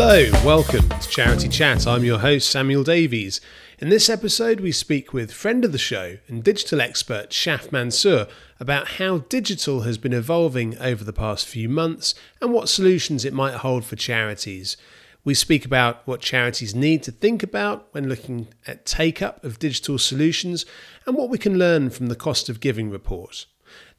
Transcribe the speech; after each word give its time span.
Hello, 0.00 0.30
welcome 0.44 0.88
to 0.88 1.08
Charity 1.08 1.48
Chat. 1.48 1.84
I'm 1.84 2.04
your 2.04 2.20
host, 2.20 2.48
Samuel 2.48 2.84
Davies. 2.84 3.40
In 3.80 3.88
this 3.88 4.08
episode, 4.08 4.60
we 4.60 4.70
speak 4.70 5.12
with 5.12 5.32
friend 5.32 5.64
of 5.64 5.72
the 5.72 5.76
show 5.76 6.18
and 6.28 6.44
digital 6.44 6.80
expert 6.80 7.30
Shaf 7.30 7.72
Mansour 7.72 8.28
about 8.60 8.86
how 8.90 9.18
digital 9.28 9.80
has 9.80 9.98
been 9.98 10.12
evolving 10.12 10.78
over 10.78 11.02
the 11.02 11.12
past 11.12 11.48
few 11.48 11.68
months 11.68 12.14
and 12.40 12.52
what 12.52 12.68
solutions 12.68 13.24
it 13.24 13.32
might 13.32 13.54
hold 13.54 13.84
for 13.84 13.96
charities. 13.96 14.76
We 15.24 15.34
speak 15.34 15.64
about 15.64 16.06
what 16.06 16.20
charities 16.20 16.76
need 16.76 17.02
to 17.02 17.10
think 17.10 17.42
about 17.42 17.88
when 17.90 18.08
looking 18.08 18.46
at 18.68 18.86
take 18.86 19.20
up 19.20 19.42
of 19.42 19.58
digital 19.58 19.98
solutions 19.98 20.64
and 21.06 21.16
what 21.16 21.28
we 21.28 21.38
can 21.38 21.58
learn 21.58 21.90
from 21.90 22.06
the 22.06 22.14
cost 22.14 22.48
of 22.48 22.60
giving 22.60 22.88
report. 22.88 23.46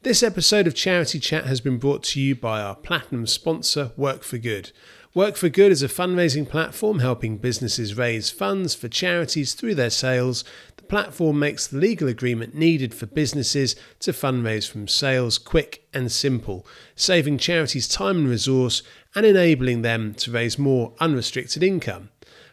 This 0.02 0.22
episode 0.22 0.66
of 0.66 0.74
Charity 0.74 1.18
Chat 1.18 1.44
has 1.44 1.60
been 1.60 1.76
brought 1.76 2.02
to 2.04 2.20
you 2.20 2.34
by 2.34 2.62
our 2.62 2.74
platinum 2.74 3.26
sponsor, 3.26 3.92
Work 3.98 4.22
for 4.22 4.38
Good. 4.38 4.72
Work 5.12 5.34
for 5.34 5.48
Good 5.48 5.72
is 5.72 5.82
a 5.82 5.88
fundraising 5.88 6.48
platform 6.48 7.00
helping 7.00 7.38
businesses 7.38 7.98
raise 7.98 8.30
funds 8.30 8.76
for 8.76 8.86
charities 8.86 9.54
through 9.54 9.74
their 9.74 9.90
sales. 9.90 10.44
The 10.76 10.84
platform 10.84 11.36
makes 11.40 11.66
the 11.66 11.78
legal 11.78 12.06
agreement 12.06 12.54
needed 12.54 12.94
for 12.94 13.06
businesses 13.06 13.74
to 13.98 14.12
fundraise 14.12 14.70
from 14.70 14.86
sales 14.86 15.36
quick 15.36 15.84
and 15.92 16.12
simple, 16.12 16.64
saving 16.94 17.38
charities 17.38 17.88
time 17.88 18.18
and 18.18 18.28
resource 18.28 18.84
and 19.16 19.26
enabling 19.26 19.82
them 19.82 20.14
to 20.14 20.30
raise 20.30 20.60
more 20.60 20.92
unrestricted 21.00 21.64
income. 21.64 22.10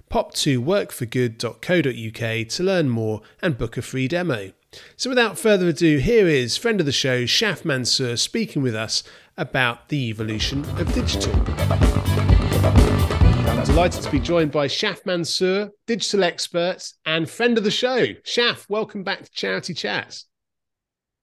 Pop 0.10 0.34
to 0.34 0.60
workforgood.co.uk 0.60 2.48
to 2.50 2.64
learn 2.64 2.90
more 2.90 3.22
and 3.40 3.60
book 3.60 3.78
a 3.78 3.84
free 3.84 4.08
demo. 4.08 4.52
So, 4.96 5.12
without 5.12 5.38
further 5.38 5.68
ado, 5.68 6.00
here 6.00 6.28
is 6.28 6.58
friend 6.58 6.80
of 6.80 6.88
the 6.88 6.92
show, 6.92 7.26
Shaf 7.26 7.64
Mansour, 7.64 8.18
speaking 8.18 8.64
with 8.64 8.74
us 8.74 9.04
about 9.38 9.90
the 9.90 10.10
evolution 10.10 10.66
of 10.80 10.92
digital. 10.96 11.36
I'm 13.78 13.84
delighted 13.84 14.06
to 14.06 14.12
be 14.12 14.20
joined 14.20 14.52
by 14.52 14.66
Shaf 14.66 15.06
Mansour, 15.06 15.70
digital 15.86 16.24
expert 16.24 16.84
and 17.06 17.30
friend 17.30 17.60
of 17.60 17.64
the 17.64 17.70
show. 17.70 18.08
Shaf, 18.26 18.66
welcome 18.68 19.04
back 19.04 19.22
to 19.22 19.30
Charity 19.30 19.76
Chats. 19.76 20.26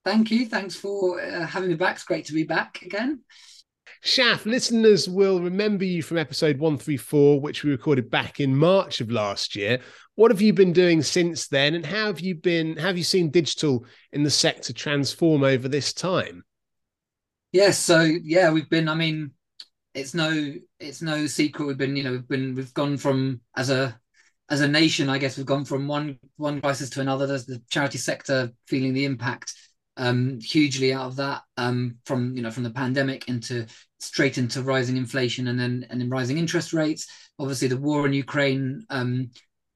Thank 0.05 0.31
you. 0.31 0.47
Thanks 0.47 0.77
for 0.77 1.21
uh, 1.21 1.47
having 1.47 1.71
me 1.71 1.75
back. 1.75 1.97
It's 1.97 2.05
great 2.05 2.27
to 2.27 2.33
be 2.33 2.45
back 2.45 2.81
again. 2.83 3.23
Shaf, 4.05 4.47
listeners 4.47 5.09
will 5.09 5.41
remember 5.41 5.85
you 5.85 6.01
from 6.01 6.17
episode 6.17 6.61
134, 6.61 7.41
which 7.41 7.65
we 7.65 7.73
recorded 7.73 8.09
back 8.09 8.39
in 8.39 8.55
March 8.55 9.01
of 9.01 9.11
last 9.11 9.57
year. 9.57 9.81
What 10.15 10.31
have 10.31 10.41
you 10.41 10.53
been 10.53 10.73
doing 10.73 11.03
since 11.03 11.49
then, 11.49 11.75
and 11.75 11.85
how 11.85 12.07
have 12.07 12.21
you 12.21 12.37
been? 12.37 12.77
Have 12.77 12.97
you 12.97 13.03
seen 13.03 13.31
digital 13.31 13.85
in 14.13 14.23
the 14.23 14.31
sector 14.31 14.73
transform 14.73 15.43
over 15.43 15.67
this 15.67 15.93
time? 15.93 16.45
Yes, 17.51 17.81
so 17.81 18.03
yeah, 18.03 18.53
we've 18.53 18.71
been. 18.71 18.89
I 18.89 18.95
mean, 18.95 19.33
it's 19.95 20.15
no, 20.15 20.55
it's 20.81 21.03
no 21.03 21.27
secret. 21.27 21.67
We've 21.67 21.79
been, 21.79 21.97
you 21.97 22.03
know, 22.03 22.13
we've 22.13 22.29
been, 22.29 22.55
we've 22.55 22.75
gone 22.75 22.97
from 22.97 23.41
as 23.57 23.71
a 23.71 23.99
as 24.51 24.61
a 24.61 24.69
nation, 24.69 25.09
I 25.09 25.19
guess 25.19 25.37
we've 25.37 25.47
gone 25.47 25.65
from 25.65 25.89
one 25.89 26.19
one 26.37 26.61
crisis 26.61 26.91
to 26.91 27.01
another. 27.01 27.27
There's 27.27 27.47
the 27.47 27.63
charity 27.71 27.99
sector 27.99 28.53
feeling 28.67 28.93
the 28.93 29.07
impact 29.07 29.55
um, 29.97 30.39
hugely 30.41 30.93
out 30.93 31.07
of 31.07 31.17
that 31.17 31.43
um, 31.57 31.97
from 32.05 32.37
you 32.37 32.43
know 32.43 32.51
from 32.51 32.65
the 32.65 32.71
pandemic 32.71 33.29
into 33.29 33.67
straight 34.01 34.39
into 34.39 34.63
rising 34.63 34.97
inflation 34.97 35.49
and 35.49 35.59
then 35.59 35.87
and 35.89 36.01
then 36.01 36.11
rising 36.11 36.39
interest 36.39 36.73
rates. 36.73 37.07
Obviously, 37.39 37.69
the 37.69 37.77
war 37.77 38.07
in 38.07 38.13
Ukraine 38.13 38.85
um, 38.91 39.31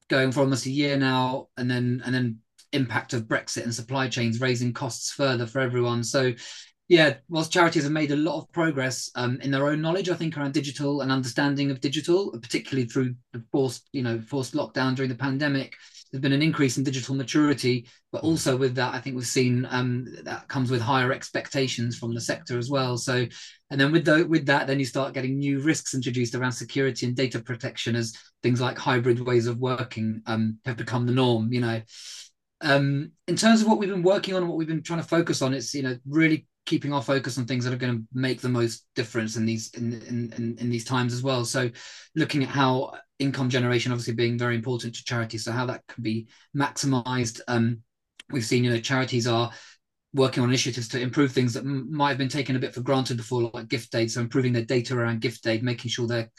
going 0.08 0.32
for 0.32 0.40
almost 0.40 0.66
a 0.66 0.70
year 0.70 0.96
now, 0.96 1.48
and 1.56 1.70
then 1.70 2.02
and 2.04 2.14
then 2.14 2.38
impact 2.72 3.14
of 3.14 3.22
Brexit 3.22 3.64
and 3.64 3.74
supply 3.74 4.08
chains 4.08 4.40
raising 4.40 4.74
costs 4.74 5.10
further 5.12 5.46
for 5.46 5.60
everyone. 5.60 6.04
So 6.04 6.34
yeah, 6.88 7.16
whilst 7.28 7.52
charities 7.52 7.82
have 7.82 7.92
made 7.92 8.12
a 8.12 8.16
lot 8.16 8.38
of 8.38 8.50
progress 8.50 9.10
um, 9.14 9.38
in 9.42 9.50
their 9.50 9.68
own 9.68 9.82
knowledge, 9.82 10.08
I 10.08 10.14
think 10.14 10.36
around 10.36 10.54
digital 10.54 11.02
and 11.02 11.12
understanding 11.12 11.70
of 11.70 11.82
digital, 11.82 12.30
particularly 12.40 12.88
through 12.88 13.14
the 13.34 13.44
forced, 13.52 13.88
you 13.92 14.02
know, 14.02 14.20
forced 14.22 14.54
lockdown 14.54 14.96
during 14.96 15.10
the 15.10 15.14
pandemic, 15.14 15.74
there's 16.10 16.22
been 16.22 16.32
an 16.32 16.40
increase 16.40 16.78
in 16.78 16.84
digital 16.84 17.14
maturity. 17.14 17.86
But 18.10 18.22
also 18.22 18.56
with 18.56 18.74
that, 18.76 18.94
I 18.94 19.00
think 19.00 19.16
we've 19.16 19.26
seen 19.26 19.66
um, 19.70 20.06
that 20.22 20.48
comes 20.48 20.70
with 20.70 20.80
higher 20.80 21.12
expectations 21.12 21.98
from 21.98 22.14
the 22.14 22.22
sector 22.22 22.56
as 22.56 22.70
well. 22.70 22.96
So, 22.96 23.26
and 23.70 23.78
then 23.78 23.92
with 23.92 24.06
the, 24.06 24.26
with 24.26 24.46
that, 24.46 24.66
then 24.66 24.78
you 24.78 24.86
start 24.86 25.12
getting 25.12 25.38
new 25.38 25.60
risks 25.60 25.92
introduced 25.92 26.34
around 26.34 26.52
security 26.52 27.04
and 27.04 27.14
data 27.14 27.38
protection 27.38 27.96
as 27.96 28.14
things 28.42 28.62
like 28.62 28.78
hybrid 28.78 29.20
ways 29.20 29.46
of 29.46 29.58
working 29.58 30.22
um, 30.24 30.58
have 30.64 30.78
become 30.78 31.04
the 31.04 31.12
norm. 31.12 31.52
You 31.52 31.60
know, 31.60 31.82
um, 32.62 33.12
in 33.26 33.36
terms 33.36 33.60
of 33.60 33.68
what 33.68 33.78
we've 33.78 33.90
been 33.90 34.02
working 34.02 34.34
on 34.34 34.40
and 34.40 34.48
what 34.48 34.56
we've 34.56 34.66
been 34.66 34.82
trying 34.82 35.02
to 35.02 35.06
focus 35.06 35.42
on, 35.42 35.52
it's 35.52 35.74
you 35.74 35.82
know 35.82 35.98
really 36.08 36.46
keeping 36.68 36.92
our 36.92 37.02
focus 37.02 37.38
on 37.38 37.46
things 37.46 37.64
that 37.64 37.72
are 37.72 37.78
going 37.78 37.96
to 37.96 38.04
make 38.12 38.42
the 38.42 38.48
most 38.48 38.84
difference 38.94 39.36
in 39.36 39.46
these 39.46 39.72
in, 39.72 39.94
in, 39.94 40.32
in, 40.36 40.56
in 40.58 40.68
these 40.68 40.84
times 40.84 41.14
as 41.14 41.22
well. 41.22 41.42
So 41.46 41.70
looking 42.14 42.42
at 42.42 42.50
how 42.50 42.92
income 43.18 43.48
generation 43.48 43.90
obviously 43.90 44.12
being 44.12 44.36
very 44.38 44.54
important 44.54 44.94
to 44.94 45.04
charities, 45.04 45.44
so 45.44 45.52
how 45.52 45.64
that 45.66 45.86
can 45.88 46.02
be 46.02 46.28
maximized. 46.54 47.40
Um, 47.48 47.80
we've 48.30 48.44
seen 48.44 48.64
you 48.64 48.70
know 48.70 48.80
charities 48.80 49.26
are 49.26 49.50
working 50.12 50.42
on 50.42 50.50
initiatives 50.50 50.88
to 50.88 51.00
improve 51.00 51.32
things 51.32 51.54
that 51.54 51.64
m- 51.64 51.90
might 51.90 52.10
have 52.10 52.18
been 52.18 52.28
taken 52.28 52.54
a 52.54 52.58
bit 52.58 52.74
for 52.74 52.82
granted 52.82 53.16
before, 53.16 53.50
like 53.54 53.68
gift 53.68 53.94
aid. 53.94 54.10
So 54.10 54.20
improving 54.20 54.52
their 54.52 54.64
data 54.64 54.94
around 54.94 55.22
gift 55.22 55.46
aid, 55.46 55.62
making 55.62 55.90
sure 55.90 56.06
they're 56.06 56.30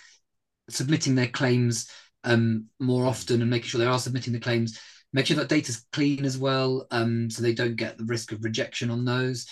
submitting 0.70 1.16
their 1.16 1.28
claims 1.28 1.90
um, 2.24 2.66
more 2.80 3.08
often 3.08 3.42
and 3.42 3.50
making 3.50 3.70
sure 3.70 3.80
they 3.80 3.88
are 3.88 3.98
submitting 3.98 4.34
the 4.34 4.40
claims. 4.40 4.80
Make 5.12 5.26
sure 5.26 5.38
that 5.38 5.50
data's 5.50 5.88
clean 5.92 6.24
as 6.24 6.38
well, 6.38 6.86
um, 6.92 7.32
so 7.32 7.42
they 7.42 7.56
don't 7.56 7.76
get 7.76 7.98
the 7.98 8.06
risk 8.06 8.32
of 8.32 8.44
rejection 8.44 8.92
on 8.92 9.06
those. 9.06 9.48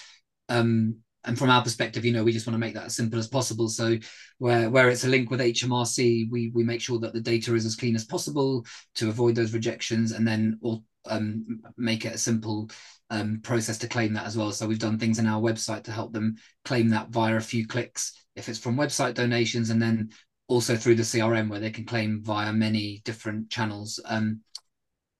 Um, 0.49 0.97
and 1.23 1.37
from 1.37 1.49
our 1.49 1.61
perspective, 1.61 2.05
you 2.05 2.13
know, 2.13 2.23
we 2.23 2.31
just 2.31 2.47
want 2.47 2.55
to 2.55 2.59
make 2.59 2.73
that 2.75 2.85
as 2.85 2.95
simple 2.95 3.19
as 3.19 3.27
possible. 3.27 3.67
So 3.67 3.97
where 4.37 4.69
where 4.69 4.89
it's 4.89 5.03
a 5.03 5.09
link 5.09 5.29
with 5.29 5.41
HMRC, 5.41 6.29
we 6.31 6.51
we 6.53 6.63
make 6.63 6.81
sure 6.81 6.99
that 6.99 7.13
the 7.13 7.21
data 7.21 7.53
is 7.53 7.65
as 7.65 7.75
clean 7.75 7.95
as 7.95 8.05
possible 8.05 8.65
to 8.95 9.09
avoid 9.09 9.35
those 9.35 9.53
rejections, 9.53 10.13
and 10.13 10.25
then 10.25 10.57
or 10.61 10.81
um, 11.05 11.61
make 11.77 12.05
it 12.05 12.15
a 12.15 12.17
simple 12.17 12.69
um, 13.09 13.39
process 13.43 13.77
to 13.79 13.87
claim 13.87 14.13
that 14.13 14.25
as 14.25 14.37
well. 14.37 14.51
So 14.51 14.67
we've 14.67 14.79
done 14.79 14.97
things 14.97 15.19
in 15.19 15.27
our 15.27 15.41
website 15.41 15.83
to 15.85 15.91
help 15.91 16.13
them 16.13 16.37
claim 16.63 16.89
that 16.89 17.09
via 17.09 17.35
a 17.35 17.41
few 17.41 17.67
clicks 17.67 18.13
if 18.35 18.47
it's 18.47 18.59
from 18.59 18.77
website 18.77 19.15
donations, 19.15 19.69
and 19.69 19.81
then 19.81 20.09
also 20.47 20.77
through 20.77 20.95
the 20.95 21.03
CRM 21.03 21.49
where 21.49 21.59
they 21.59 21.71
can 21.71 21.85
claim 21.85 22.21
via 22.23 22.53
many 22.53 23.01
different 23.03 23.49
channels. 23.49 23.99
Um, 24.05 24.41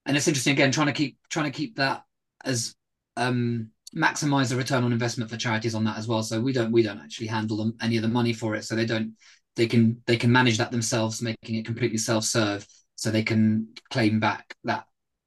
and 0.05 0.15
it's 0.15 0.27
interesting 0.27 0.53
again 0.53 0.71
trying 0.71 0.87
to 0.87 0.93
keep 0.93 1.17
trying 1.29 1.51
to 1.51 1.57
keep 1.57 1.75
that 1.75 2.03
as 2.45 2.75
um, 3.17 3.71
maximize 3.95 4.49
the 4.49 4.55
return 4.55 4.83
on 4.83 4.91
investment 4.91 5.29
for 5.29 5.37
charities 5.37 5.75
on 5.75 5.83
that 5.85 5.97
as 5.97 6.07
well. 6.07 6.23
So 6.23 6.41
we 6.41 6.53
don't 6.53 6.71
we 6.71 6.83
don't 6.83 6.99
actually 6.99 7.27
handle 7.27 7.57
them 7.57 7.75
any 7.81 7.97
of 7.97 8.01
the 8.01 8.07
money 8.07 8.33
for 8.33 8.55
it. 8.55 8.63
So 8.63 8.75
they 8.75 8.85
don't 8.85 9.13
they 9.55 9.67
can 9.67 10.01
they 10.05 10.17
can 10.17 10.31
manage 10.31 10.57
that 10.57 10.71
themselves, 10.71 11.21
making 11.21 11.55
it 11.55 11.65
completely 11.65 11.97
self-serve. 11.97 12.65
So 12.95 13.11
they 13.11 13.23
can 13.23 13.69
claim 13.91 14.19
back 14.19 14.55
that 14.63 14.85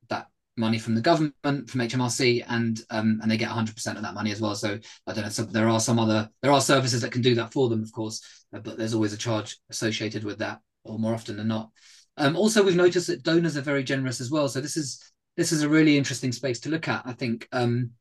that 0.09 0.29
money 0.57 0.79
from 0.79 0.95
the 0.95 1.01
government 1.01 1.35
from 1.43 1.81
HMRC 1.81 2.45
and 2.49 2.81
um, 2.91 3.21
and 3.23 3.31
they 3.31 3.37
get 3.37 3.51
100% 3.51 3.97
of 3.97 4.03
that 4.03 4.15
money 4.15 4.33
as 4.33 4.41
well. 4.41 4.55
So 4.55 4.79
I 5.07 5.13
don't 5.13 5.25
know. 5.25 5.31
So 5.31 5.45
there 5.45 5.69
are 5.69 5.81
some 5.81 5.99
other 5.99 6.29
there 6.43 6.53
are 6.53 6.61
services 6.61 7.03
that 7.03 7.13
can 7.13 7.23
do 7.23 7.35
that 7.37 7.53
for 7.53 7.69
them, 7.69 7.83
of 7.83 7.93
course, 7.93 8.45
uh, 8.55 8.61
but 8.61 8.77
there's 8.77 8.95
always 8.95 9.13
a 9.13 9.19
charge 9.19 9.59
associated 9.71 10.25
with 10.25 10.39
that, 10.39 10.61
or 10.85 10.99
more 10.99 11.15
often 11.15 11.37
than 11.37 11.49
not. 11.49 11.71
Um, 12.17 12.37
also, 12.37 12.63
we've 12.63 12.77
noticed 12.77 13.07
that 13.07 13.23
donors 13.23 13.57
are 13.57 13.63
very 13.63 13.83
generous 13.83 14.21
as 14.21 14.31
well. 14.31 14.49
So 14.49 14.61
this 14.61 14.77
is 14.77 15.03
this 15.37 15.53
is 15.53 15.63
a 15.63 15.69
really 15.69 15.97
interesting 15.97 16.33
space 16.33 16.61
to 16.61 16.69
look 16.69 16.89
at. 16.89 17.03
I 17.07 17.13
think 17.13 17.49
um, 17.53 17.93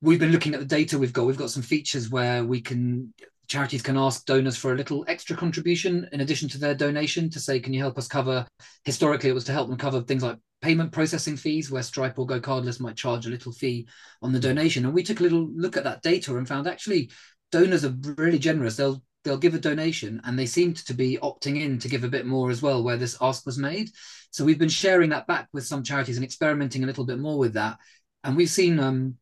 we've 0.00 0.20
been 0.20 0.32
looking 0.32 0.54
at 0.54 0.60
the 0.60 0.66
data 0.66 0.98
we've 0.98 1.12
got. 1.12 1.26
We've 1.26 1.36
got 1.36 1.50
some 1.50 1.62
features 1.62 2.10
where 2.10 2.44
we 2.44 2.60
can 2.60 3.12
charities 3.48 3.80
can 3.80 3.96
ask 3.96 4.26
donors 4.26 4.56
for 4.56 4.72
a 4.72 4.76
little 4.76 5.04
extra 5.08 5.34
contribution 5.34 6.06
in 6.12 6.20
addition 6.20 6.48
to 6.50 6.58
their 6.58 6.74
donation 6.74 7.30
to 7.30 7.40
say, 7.40 7.58
can 7.58 7.72
you 7.72 7.80
help 7.80 7.96
us 7.96 8.06
cover? 8.06 8.46
Historically, 8.84 9.30
it 9.30 9.34
was 9.34 9.44
to 9.44 9.52
help 9.52 9.68
them 9.68 9.78
cover 9.78 10.02
things 10.02 10.22
like 10.22 10.38
payment 10.60 10.92
processing 10.92 11.36
fees, 11.36 11.70
where 11.70 11.82
Stripe 11.82 12.18
or 12.18 12.26
GoCardless 12.26 12.80
might 12.80 12.96
charge 12.96 13.26
a 13.26 13.30
little 13.30 13.52
fee 13.52 13.88
on 14.22 14.32
the 14.32 14.40
donation. 14.40 14.84
And 14.84 14.92
we 14.92 15.02
took 15.02 15.20
a 15.20 15.22
little 15.22 15.48
look 15.54 15.76
at 15.76 15.84
that 15.84 16.02
data 16.02 16.36
and 16.36 16.46
found 16.46 16.66
actually 16.66 17.10
donors 17.50 17.84
are 17.84 17.96
really 18.16 18.38
generous. 18.38 18.76
They'll 18.76 19.02
they'll 19.24 19.38
give 19.38 19.54
a 19.54 19.58
donation 19.58 20.20
and 20.24 20.38
they 20.38 20.46
seemed 20.46 20.76
to 20.76 20.94
be 20.94 21.18
opting 21.22 21.60
in 21.60 21.78
to 21.80 21.88
give 21.88 22.04
a 22.04 22.08
bit 22.08 22.24
more 22.24 22.50
as 22.50 22.62
well 22.62 22.82
where 22.82 22.96
this 22.96 23.16
ask 23.20 23.44
was 23.44 23.58
made. 23.58 23.90
So 24.30 24.44
we've 24.44 24.58
been 24.58 24.68
sharing 24.68 25.10
that 25.10 25.26
back 25.26 25.48
with 25.52 25.66
some 25.66 25.82
charities 25.82 26.16
and 26.16 26.24
experimenting 26.24 26.84
a 26.84 26.86
little 26.86 27.04
bit 27.04 27.18
more 27.18 27.38
with 27.38 27.54
that. 27.54 27.78
And 28.24 28.36
we've 28.36 28.48
seen 28.48 28.78
um, 28.78 29.16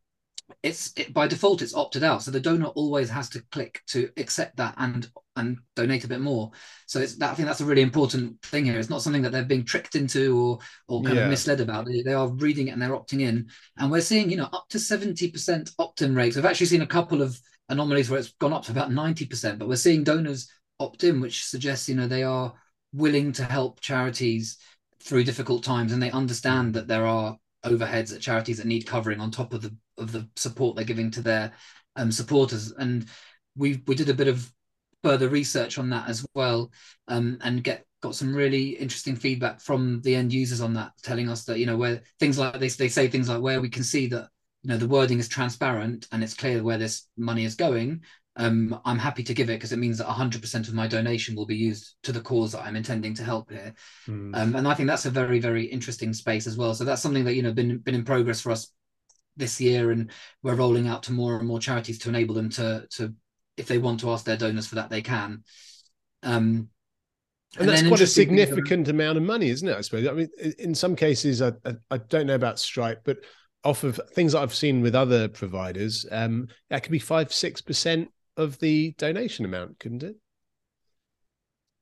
it's 0.63 0.93
it, 0.95 1.13
by 1.13 1.27
default 1.27 1.61
it's 1.61 1.75
opted 1.75 2.03
out. 2.03 2.23
So 2.23 2.31
the 2.31 2.39
donor 2.39 2.67
always 2.67 3.09
has 3.09 3.29
to 3.29 3.43
click 3.51 3.81
to 3.87 4.09
accept 4.17 4.57
that 4.57 4.75
and 4.77 5.09
and 5.35 5.57
donate 5.75 6.03
a 6.03 6.07
bit 6.07 6.21
more. 6.21 6.51
So 6.87 6.99
it's 6.99 7.15
that 7.17 7.31
i 7.31 7.33
think 7.35 7.47
that's 7.47 7.61
a 7.61 7.65
really 7.65 7.81
important 7.81 8.41
thing 8.41 8.65
here. 8.65 8.79
It's 8.79 8.89
not 8.89 9.01
something 9.01 9.21
that 9.23 9.31
they're 9.31 9.43
being 9.43 9.65
tricked 9.65 9.95
into 9.95 10.39
or 10.39 10.59
or 10.87 11.03
kind 11.03 11.17
yeah. 11.17 11.23
of 11.23 11.29
misled 11.29 11.61
about. 11.61 11.85
They, 11.85 12.01
they 12.01 12.13
are 12.13 12.27
reading 12.27 12.67
it 12.67 12.71
and 12.71 12.81
they're 12.81 12.97
opting 12.97 13.21
in. 13.21 13.49
And 13.77 13.91
we're 13.91 14.01
seeing 14.01 14.29
you 14.29 14.37
know 14.37 14.49
up 14.53 14.65
to 14.69 14.77
70% 14.77 15.73
opt-in 15.79 16.15
rates. 16.15 16.35
We've 16.35 16.45
actually 16.45 16.67
seen 16.67 16.81
a 16.81 16.87
couple 16.87 17.21
of 17.21 17.39
anomalies 17.69 18.09
where 18.09 18.19
it's 18.19 18.33
gone 18.33 18.53
up 18.53 18.63
to 18.63 18.71
about 18.71 18.89
90% 18.89 19.59
but 19.59 19.67
we're 19.67 19.75
seeing 19.75 20.03
donors 20.03 20.49
opt 20.79 21.03
in 21.03 21.19
which 21.19 21.45
suggests 21.45 21.89
you 21.89 21.95
know 21.95 22.07
they 22.07 22.23
are 22.23 22.53
willing 22.93 23.31
to 23.33 23.43
help 23.43 23.79
charities 23.79 24.57
through 25.03 25.23
difficult 25.23 25.63
times 25.63 25.91
and 25.91 26.01
they 26.01 26.11
understand 26.11 26.73
that 26.73 26.87
there 26.87 27.05
are 27.05 27.37
overheads 27.65 28.13
at 28.15 28.21
charities 28.21 28.57
that 28.57 28.67
need 28.67 28.85
covering 28.85 29.19
on 29.19 29.31
top 29.31 29.53
of 29.53 29.61
the 29.61 29.75
of 29.97 30.11
the 30.11 30.27
support 30.35 30.75
they're 30.75 30.85
giving 30.85 31.11
to 31.11 31.21
their 31.21 31.53
um, 31.95 32.11
supporters. 32.11 32.71
And 32.71 33.07
we 33.55 33.81
we 33.87 33.95
did 33.95 34.09
a 34.09 34.13
bit 34.13 34.27
of 34.27 34.51
further 35.03 35.29
research 35.29 35.77
on 35.77 35.89
that 35.89 36.09
as 36.09 36.25
well, 36.33 36.71
um, 37.07 37.37
and 37.41 37.63
get 37.63 37.85
got 38.01 38.15
some 38.15 38.35
really 38.35 38.69
interesting 38.69 39.15
feedback 39.15 39.59
from 39.59 40.01
the 40.01 40.15
end 40.15 40.31
users 40.31 40.61
on 40.61 40.73
that, 40.75 40.91
telling 41.01 41.29
us 41.29 41.45
that 41.45 41.59
you 41.59 41.65
know 41.65 41.77
where 41.77 42.01
things 42.19 42.37
like 42.37 42.59
this, 42.59 42.75
they 42.75 42.89
say 42.89 43.07
things 43.07 43.29
like 43.29 43.41
where 43.41 43.61
we 43.61 43.69
can 43.69 43.83
see 43.83 44.07
that 44.07 44.29
you 44.63 44.69
know 44.69 44.77
the 44.77 44.87
wording 44.87 45.19
is 45.19 45.27
transparent 45.27 46.07
and 46.11 46.23
it's 46.23 46.33
clear 46.33 46.63
where 46.63 46.77
this 46.77 47.07
money 47.17 47.45
is 47.45 47.55
going. 47.55 48.01
Um, 48.39 48.79
I'm 48.85 48.99
happy 48.99 49.23
to 49.23 49.33
give 49.33 49.49
it 49.49 49.53
because 49.53 49.71
it 49.71 49.79
means 49.79 49.97
that 49.97 50.05
100% 50.05 50.67
of 50.67 50.73
my 50.75 50.85
donation 50.85 51.35
will 51.35 51.47
be 51.47 51.55
used 51.55 51.95
to 52.03 52.11
the 52.11 52.21
cause 52.21 52.51
that 52.51 52.61
I'm 52.61 52.75
intending 52.75 53.15
to 53.15 53.23
help 53.23 53.49
here. 53.49 53.73
Mm. 54.07 54.37
Um, 54.37 54.55
and 54.55 54.67
I 54.67 54.75
think 54.75 54.85
that's 54.85 55.07
a 55.07 55.09
very, 55.09 55.39
very 55.39 55.65
interesting 55.65 56.13
space 56.13 56.45
as 56.45 56.55
well. 56.55 56.75
So 56.75 56.83
that's 56.83 57.01
something 57.01 57.23
that 57.23 57.33
you 57.33 57.41
know 57.41 57.51
been 57.51 57.79
been 57.79 57.95
in 57.95 58.05
progress 58.05 58.41
for 58.41 58.51
us 58.51 58.71
this 59.37 59.61
year, 59.61 59.91
and 59.91 60.11
we're 60.43 60.55
rolling 60.55 60.87
out 60.87 61.03
to 61.03 61.13
more 61.13 61.37
and 61.37 61.47
more 61.47 61.59
charities 61.59 61.99
to 61.99 62.09
enable 62.09 62.35
them 62.35 62.49
to 62.51 62.87
to 62.91 63.13
if 63.55 63.67
they 63.67 63.77
want 63.77 63.99
to 64.01 64.11
ask 64.11 64.25
their 64.25 64.37
donors 64.37 64.67
for 64.67 64.75
that, 64.75 64.89
they 64.89 65.01
can. 65.01 65.43
Um, 66.23 66.69
and, 67.57 67.61
and 67.61 67.69
that's 67.69 67.87
quite 67.87 68.01
a 68.01 68.07
significant 68.07 68.87
amount 68.87 69.17
of 69.17 69.23
money, 69.23 69.49
isn't 69.49 69.67
it? 69.67 69.75
I 69.75 69.81
suppose. 69.81 70.07
I 70.07 70.11
mean, 70.11 70.29
in 70.59 70.75
some 70.75 70.95
cases, 70.95 71.41
I, 71.41 71.53
I, 71.65 71.73
I 71.89 71.97
don't 71.97 72.27
know 72.27 72.35
about 72.35 72.59
Stripe, 72.59 73.01
but 73.03 73.17
off 73.63 73.83
of 73.83 73.99
things 74.13 74.33
that 74.33 74.39
I've 74.39 74.53
seen 74.53 74.81
with 74.81 74.95
other 74.95 75.27
providers, 75.27 76.05
um, 76.11 76.47
that 76.69 76.83
could 76.83 76.91
be 76.91 76.99
five, 76.99 77.33
six 77.33 77.61
percent 77.61 78.09
of 78.35 78.59
the 78.59 78.91
donation 78.97 79.45
amount, 79.45 79.79
couldn't 79.79 80.03
it? 80.03 80.15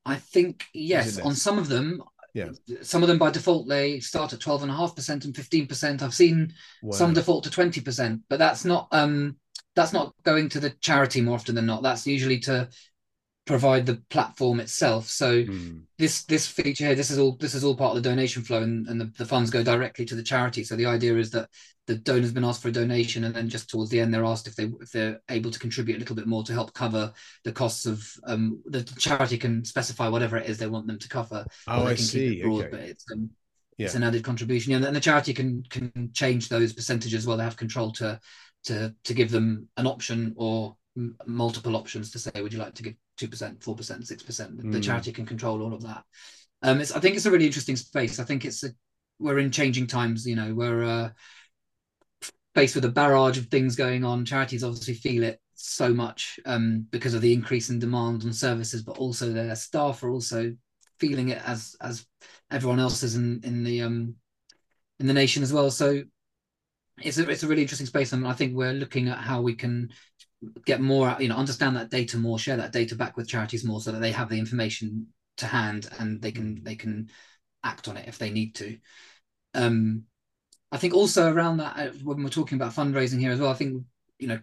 I 0.06 0.16
think 0.16 0.64
yes. 0.72 1.18
On 1.18 1.34
some 1.34 1.58
of 1.58 1.68
them, 1.68 2.02
yeah. 2.36 2.50
Some 2.82 3.02
of 3.02 3.08
them 3.08 3.16
by 3.16 3.30
default 3.30 3.66
they 3.66 3.98
start 4.00 4.34
at 4.34 4.40
twelve 4.40 4.62
and 4.62 4.70
a 4.70 4.74
half 4.74 4.94
percent 4.94 5.24
and 5.24 5.34
fifteen 5.34 5.66
percent. 5.66 6.02
I've 6.02 6.14
seen 6.14 6.52
wow. 6.82 6.94
some 6.94 7.14
default 7.14 7.44
to 7.44 7.50
twenty 7.50 7.80
percent, 7.80 8.20
but 8.28 8.38
that's 8.38 8.64
not 8.64 8.88
um 8.92 9.36
that's 9.74 9.94
not 9.94 10.14
going 10.22 10.50
to 10.50 10.60
the 10.60 10.70
charity 10.80 11.22
more 11.22 11.36
often 11.36 11.54
than 11.54 11.64
not. 11.64 11.82
That's 11.82 12.06
usually 12.06 12.38
to 12.40 12.68
provide 13.46 13.86
the 13.86 14.02
platform 14.10 14.58
itself. 14.60 15.08
So 15.08 15.44
mm. 15.44 15.80
this 15.98 16.24
this 16.24 16.46
feature 16.46 16.86
here, 16.86 16.94
this 16.94 17.10
is 17.10 17.18
all 17.18 17.36
this 17.36 17.54
is 17.54 17.64
all 17.64 17.76
part 17.76 17.96
of 17.96 18.02
the 18.02 18.08
donation 18.08 18.42
flow, 18.42 18.62
and, 18.62 18.86
and 18.88 19.00
the, 19.00 19.12
the 19.16 19.24
funds 19.24 19.50
go 19.50 19.62
directly 19.62 20.04
to 20.06 20.14
the 20.14 20.22
charity. 20.22 20.64
So 20.64 20.76
the 20.76 20.86
idea 20.86 21.16
is 21.16 21.30
that 21.30 21.48
the 21.86 21.94
donor's 21.94 22.32
been 22.32 22.44
asked 22.44 22.60
for 22.60 22.68
a 22.68 22.72
donation, 22.72 23.24
and 23.24 23.34
then 23.34 23.48
just 23.48 23.70
towards 23.70 23.90
the 23.90 24.00
end, 24.00 24.12
they're 24.12 24.24
asked 24.24 24.48
if 24.48 24.56
they 24.56 24.64
if 24.80 24.90
they're 24.90 25.20
able 25.30 25.52
to 25.52 25.58
contribute 25.58 25.96
a 25.96 25.98
little 26.00 26.16
bit 26.16 26.26
more 26.26 26.42
to 26.42 26.52
help 26.52 26.74
cover 26.74 27.12
the 27.44 27.52
costs 27.52 27.86
of 27.86 28.04
um 28.24 28.60
the 28.66 28.82
charity 28.98 29.38
can 29.38 29.64
specify 29.64 30.08
whatever 30.08 30.36
it 30.36 30.50
is 30.50 30.58
they 30.58 30.66
want 30.66 30.88
them 30.88 30.98
to 30.98 31.08
cover. 31.08 31.46
Oh, 31.68 31.86
I 31.86 31.94
see. 31.94 32.42
Broad, 32.42 32.64
okay. 32.64 32.70
But 32.70 32.80
it's 32.80 33.04
um, 33.12 33.30
yeah. 33.78 33.86
it's 33.86 33.94
an 33.94 34.02
added 34.02 34.24
contribution, 34.24 34.72
yeah, 34.72 34.84
and 34.84 34.96
the 34.96 35.00
charity 35.00 35.32
can 35.32 35.62
can 35.70 36.10
change 36.12 36.48
those 36.48 36.72
percentages. 36.72 37.26
Well, 37.26 37.36
they 37.36 37.44
have 37.44 37.56
control 37.56 37.92
to 37.92 38.18
to 38.64 38.92
to 39.04 39.14
give 39.14 39.30
them 39.30 39.68
an 39.76 39.86
option 39.86 40.34
or 40.36 40.76
m- 40.96 41.16
multiple 41.26 41.76
options 41.76 42.10
to 42.10 42.18
say, 42.18 42.32
would 42.34 42.52
you 42.52 42.58
like 42.58 42.74
to 42.74 42.82
give 42.82 42.94
two 43.16 43.28
percent, 43.28 43.62
four 43.62 43.74
percent, 43.74 44.06
six 44.06 44.22
percent? 44.22 44.56
The 44.56 44.62
hmm. 44.62 44.80
charity 44.80 45.12
can 45.12 45.26
control 45.26 45.62
all 45.62 45.74
of 45.74 45.82
that. 45.82 46.04
Um, 46.62 46.80
it's 46.80 46.92
I 46.92 47.00
think 47.00 47.16
it's 47.16 47.26
a 47.26 47.30
really 47.30 47.46
interesting 47.46 47.76
space. 47.76 48.18
I 48.18 48.24
think 48.24 48.44
it's 48.44 48.64
a 48.64 48.70
we're 49.18 49.38
in 49.38 49.50
changing 49.50 49.86
times. 49.86 50.26
You 50.26 50.36
know, 50.36 50.54
we're 50.54 50.84
uh, 50.84 51.10
faced 52.54 52.74
with 52.74 52.84
a 52.84 52.90
barrage 52.90 53.38
of 53.38 53.46
things 53.46 53.76
going 53.76 54.04
on. 54.04 54.24
Charities 54.24 54.64
obviously 54.64 54.94
feel 54.94 55.22
it 55.22 55.40
so 55.54 55.92
much 55.92 56.38
um, 56.46 56.86
because 56.90 57.14
of 57.14 57.20
the 57.20 57.32
increase 57.32 57.70
in 57.70 57.78
demand 57.78 58.24
on 58.24 58.32
services, 58.32 58.82
but 58.82 58.98
also 58.98 59.32
their 59.32 59.54
staff 59.56 60.02
are 60.02 60.10
also 60.10 60.54
feeling 60.98 61.28
it 61.28 61.42
as 61.46 61.76
as 61.80 62.06
everyone 62.50 62.80
else 62.80 63.02
is 63.02 63.16
in 63.16 63.40
in 63.44 63.62
the 63.62 63.82
um 63.82 64.14
in 64.98 65.06
the 65.06 65.12
nation 65.12 65.42
as 65.42 65.52
well. 65.52 65.70
So 65.70 66.02
it's 67.02 67.18
a 67.18 67.28
it's 67.28 67.42
a 67.42 67.48
really 67.48 67.62
interesting 67.62 67.86
space, 67.86 68.12
and 68.12 68.26
I 68.26 68.32
think 68.32 68.54
we're 68.54 68.72
looking 68.72 69.08
at 69.08 69.18
how 69.18 69.42
we 69.42 69.54
can 69.54 69.90
get 70.64 70.80
more, 70.80 71.16
you 71.18 71.28
know, 71.28 71.36
understand 71.36 71.76
that 71.76 71.90
data 71.90 72.18
more, 72.18 72.38
share 72.38 72.56
that 72.56 72.72
data 72.72 72.94
back 72.94 73.16
with 73.16 73.28
charities 73.28 73.64
more, 73.64 73.80
so 73.80 73.92
that 73.92 74.00
they 74.00 74.12
have 74.12 74.28
the 74.28 74.38
information 74.38 75.08
to 75.38 75.46
hand 75.46 75.88
and 75.98 76.20
they 76.20 76.32
can 76.32 76.62
they 76.62 76.76
can 76.76 77.10
act 77.62 77.88
on 77.88 77.96
it 77.96 78.08
if 78.08 78.18
they 78.18 78.30
need 78.30 78.54
to. 78.56 78.78
Um, 79.54 80.04
I 80.72 80.78
think 80.78 80.94
also 80.94 81.32
around 81.32 81.58
that 81.58 81.78
uh, 81.78 81.90
when 82.02 82.22
we're 82.22 82.30
talking 82.30 82.56
about 82.56 82.74
fundraising 82.74 83.20
here 83.20 83.32
as 83.32 83.40
well, 83.40 83.50
I 83.50 83.54
think 83.54 83.84
you 84.18 84.28
know 84.28 84.40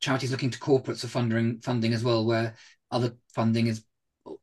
charities 0.00 0.30
looking 0.30 0.50
to 0.50 0.58
corporates 0.58 1.00
for 1.00 1.08
funding 1.08 1.60
funding 1.60 1.92
as 1.92 2.04
well, 2.04 2.24
where 2.24 2.54
other 2.90 3.16
funding 3.34 3.66
is. 3.68 3.84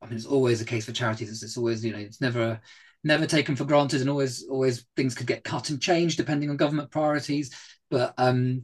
I 0.02 0.08
mean, 0.08 0.16
it's 0.16 0.26
always 0.26 0.60
the 0.60 0.66
case 0.66 0.86
for 0.86 0.92
charities. 0.92 1.30
It's, 1.30 1.44
it's 1.44 1.58
always 1.58 1.84
you 1.84 1.92
know 1.92 2.00
it's 2.00 2.22
never 2.22 2.60
never 3.04 3.26
taken 3.26 3.56
for 3.56 3.66
granted, 3.66 4.02
and 4.02 4.10
always 4.10 4.46
always 4.48 4.86
things 4.96 5.16
could 5.16 5.28
get 5.28 5.44
cut 5.44 5.70
and 5.70 5.82
changed 5.82 6.18
depending 6.18 6.50
on 6.50 6.58
government 6.58 6.92
priorities. 6.92 7.54
But 7.90 8.14
um, 8.18 8.64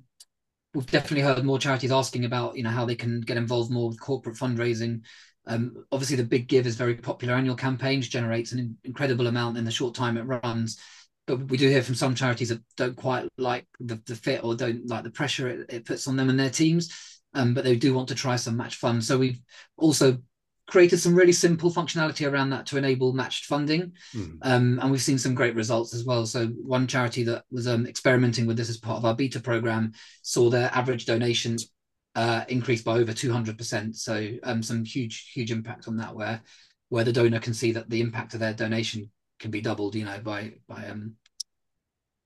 we've 0.75 0.91
definitely 0.91 1.21
heard 1.21 1.43
more 1.43 1.57
charities 1.57 1.91
asking 1.91 2.25
about 2.25 2.55
you 2.57 2.63
know 2.63 2.69
how 2.69 2.85
they 2.85 2.95
can 2.95 3.21
get 3.21 3.37
involved 3.37 3.71
more 3.71 3.89
with 3.89 3.99
corporate 3.99 4.35
fundraising. 4.35 5.01
Um, 5.47 5.85
obviously, 5.91 6.17
the 6.17 6.23
Big 6.23 6.47
Give 6.47 6.67
is 6.67 6.75
very 6.75 6.95
popular 6.95 7.35
annual 7.35 7.55
campaigns, 7.55 8.07
generates 8.07 8.51
an 8.51 8.77
incredible 8.83 9.27
amount 9.27 9.57
in 9.57 9.63
the 9.65 9.71
short 9.71 9.95
time 9.95 10.17
it 10.17 10.23
runs. 10.23 10.79
But 11.27 11.49
we 11.49 11.57
do 11.57 11.69
hear 11.69 11.81
from 11.81 11.95
some 11.95 12.13
charities 12.13 12.49
that 12.49 12.61
don't 12.77 12.95
quite 12.95 13.27
like 13.37 13.65
the, 13.79 13.99
the 14.05 14.15
fit 14.15 14.43
or 14.43 14.55
don't 14.55 14.87
like 14.87 15.03
the 15.03 15.09
pressure 15.09 15.47
it, 15.47 15.65
it 15.69 15.85
puts 15.85 16.07
on 16.07 16.15
them 16.15 16.29
and 16.29 16.39
their 16.39 16.49
teams. 16.49 17.21
Um, 17.33 17.53
but 17.53 17.63
they 17.63 17.75
do 17.75 17.93
want 17.93 18.09
to 18.09 18.15
try 18.15 18.35
some 18.35 18.57
match 18.57 18.75
funds. 18.75 19.07
So 19.07 19.17
we've 19.17 19.39
also 19.77 20.19
created 20.67 20.99
some 20.99 21.15
really 21.15 21.31
simple 21.31 21.71
functionality 21.71 22.29
around 22.29 22.49
that 22.49 22.65
to 22.67 22.77
enable 22.77 23.13
matched 23.13 23.45
funding. 23.45 23.91
Mm. 24.15 24.37
Um, 24.41 24.79
and 24.81 24.91
we've 24.91 25.01
seen 25.01 25.17
some 25.17 25.35
great 25.35 25.55
results 25.55 25.93
as 25.93 26.05
well. 26.05 26.25
So 26.25 26.47
one 26.47 26.87
charity 26.87 27.23
that 27.23 27.43
was 27.51 27.67
um, 27.67 27.85
experimenting 27.85 28.47
with 28.47 28.57
this 28.57 28.69
as 28.69 28.77
part 28.77 28.97
of 28.97 29.05
our 29.05 29.15
beta 29.15 29.39
program 29.39 29.93
saw 30.23 30.49
their 30.49 30.71
average 30.73 31.05
donations 31.05 31.71
uh, 32.15 32.45
increase 32.47 32.81
by 32.81 32.93
over 32.93 33.11
200%. 33.11 33.95
So 33.95 34.29
um, 34.43 34.63
some 34.63 34.83
huge, 34.83 35.31
huge 35.33 35.51
impact 35.51 35.87
on 35.87 35.97
that 35.97 36.15
where 36.15 36.41
where 36.89 37.03
the 37.03 37.13
donor 37.13 37.39
can 37.39 37.53
see 37.53 37.71
that 37.71 37.89
the 37.89 37.99
impact 38.01 38.33
of 38.33 38.39
their 38.39 38.53
donation 38.53 39.09
can 39.39 39.51
be 39.51 39.61
doubled, 39.61 39.95
you 39.95 40.05
know, 40.05 40.19
by 40.19 40.53
by 40.67 40.85
um 40.87 41.15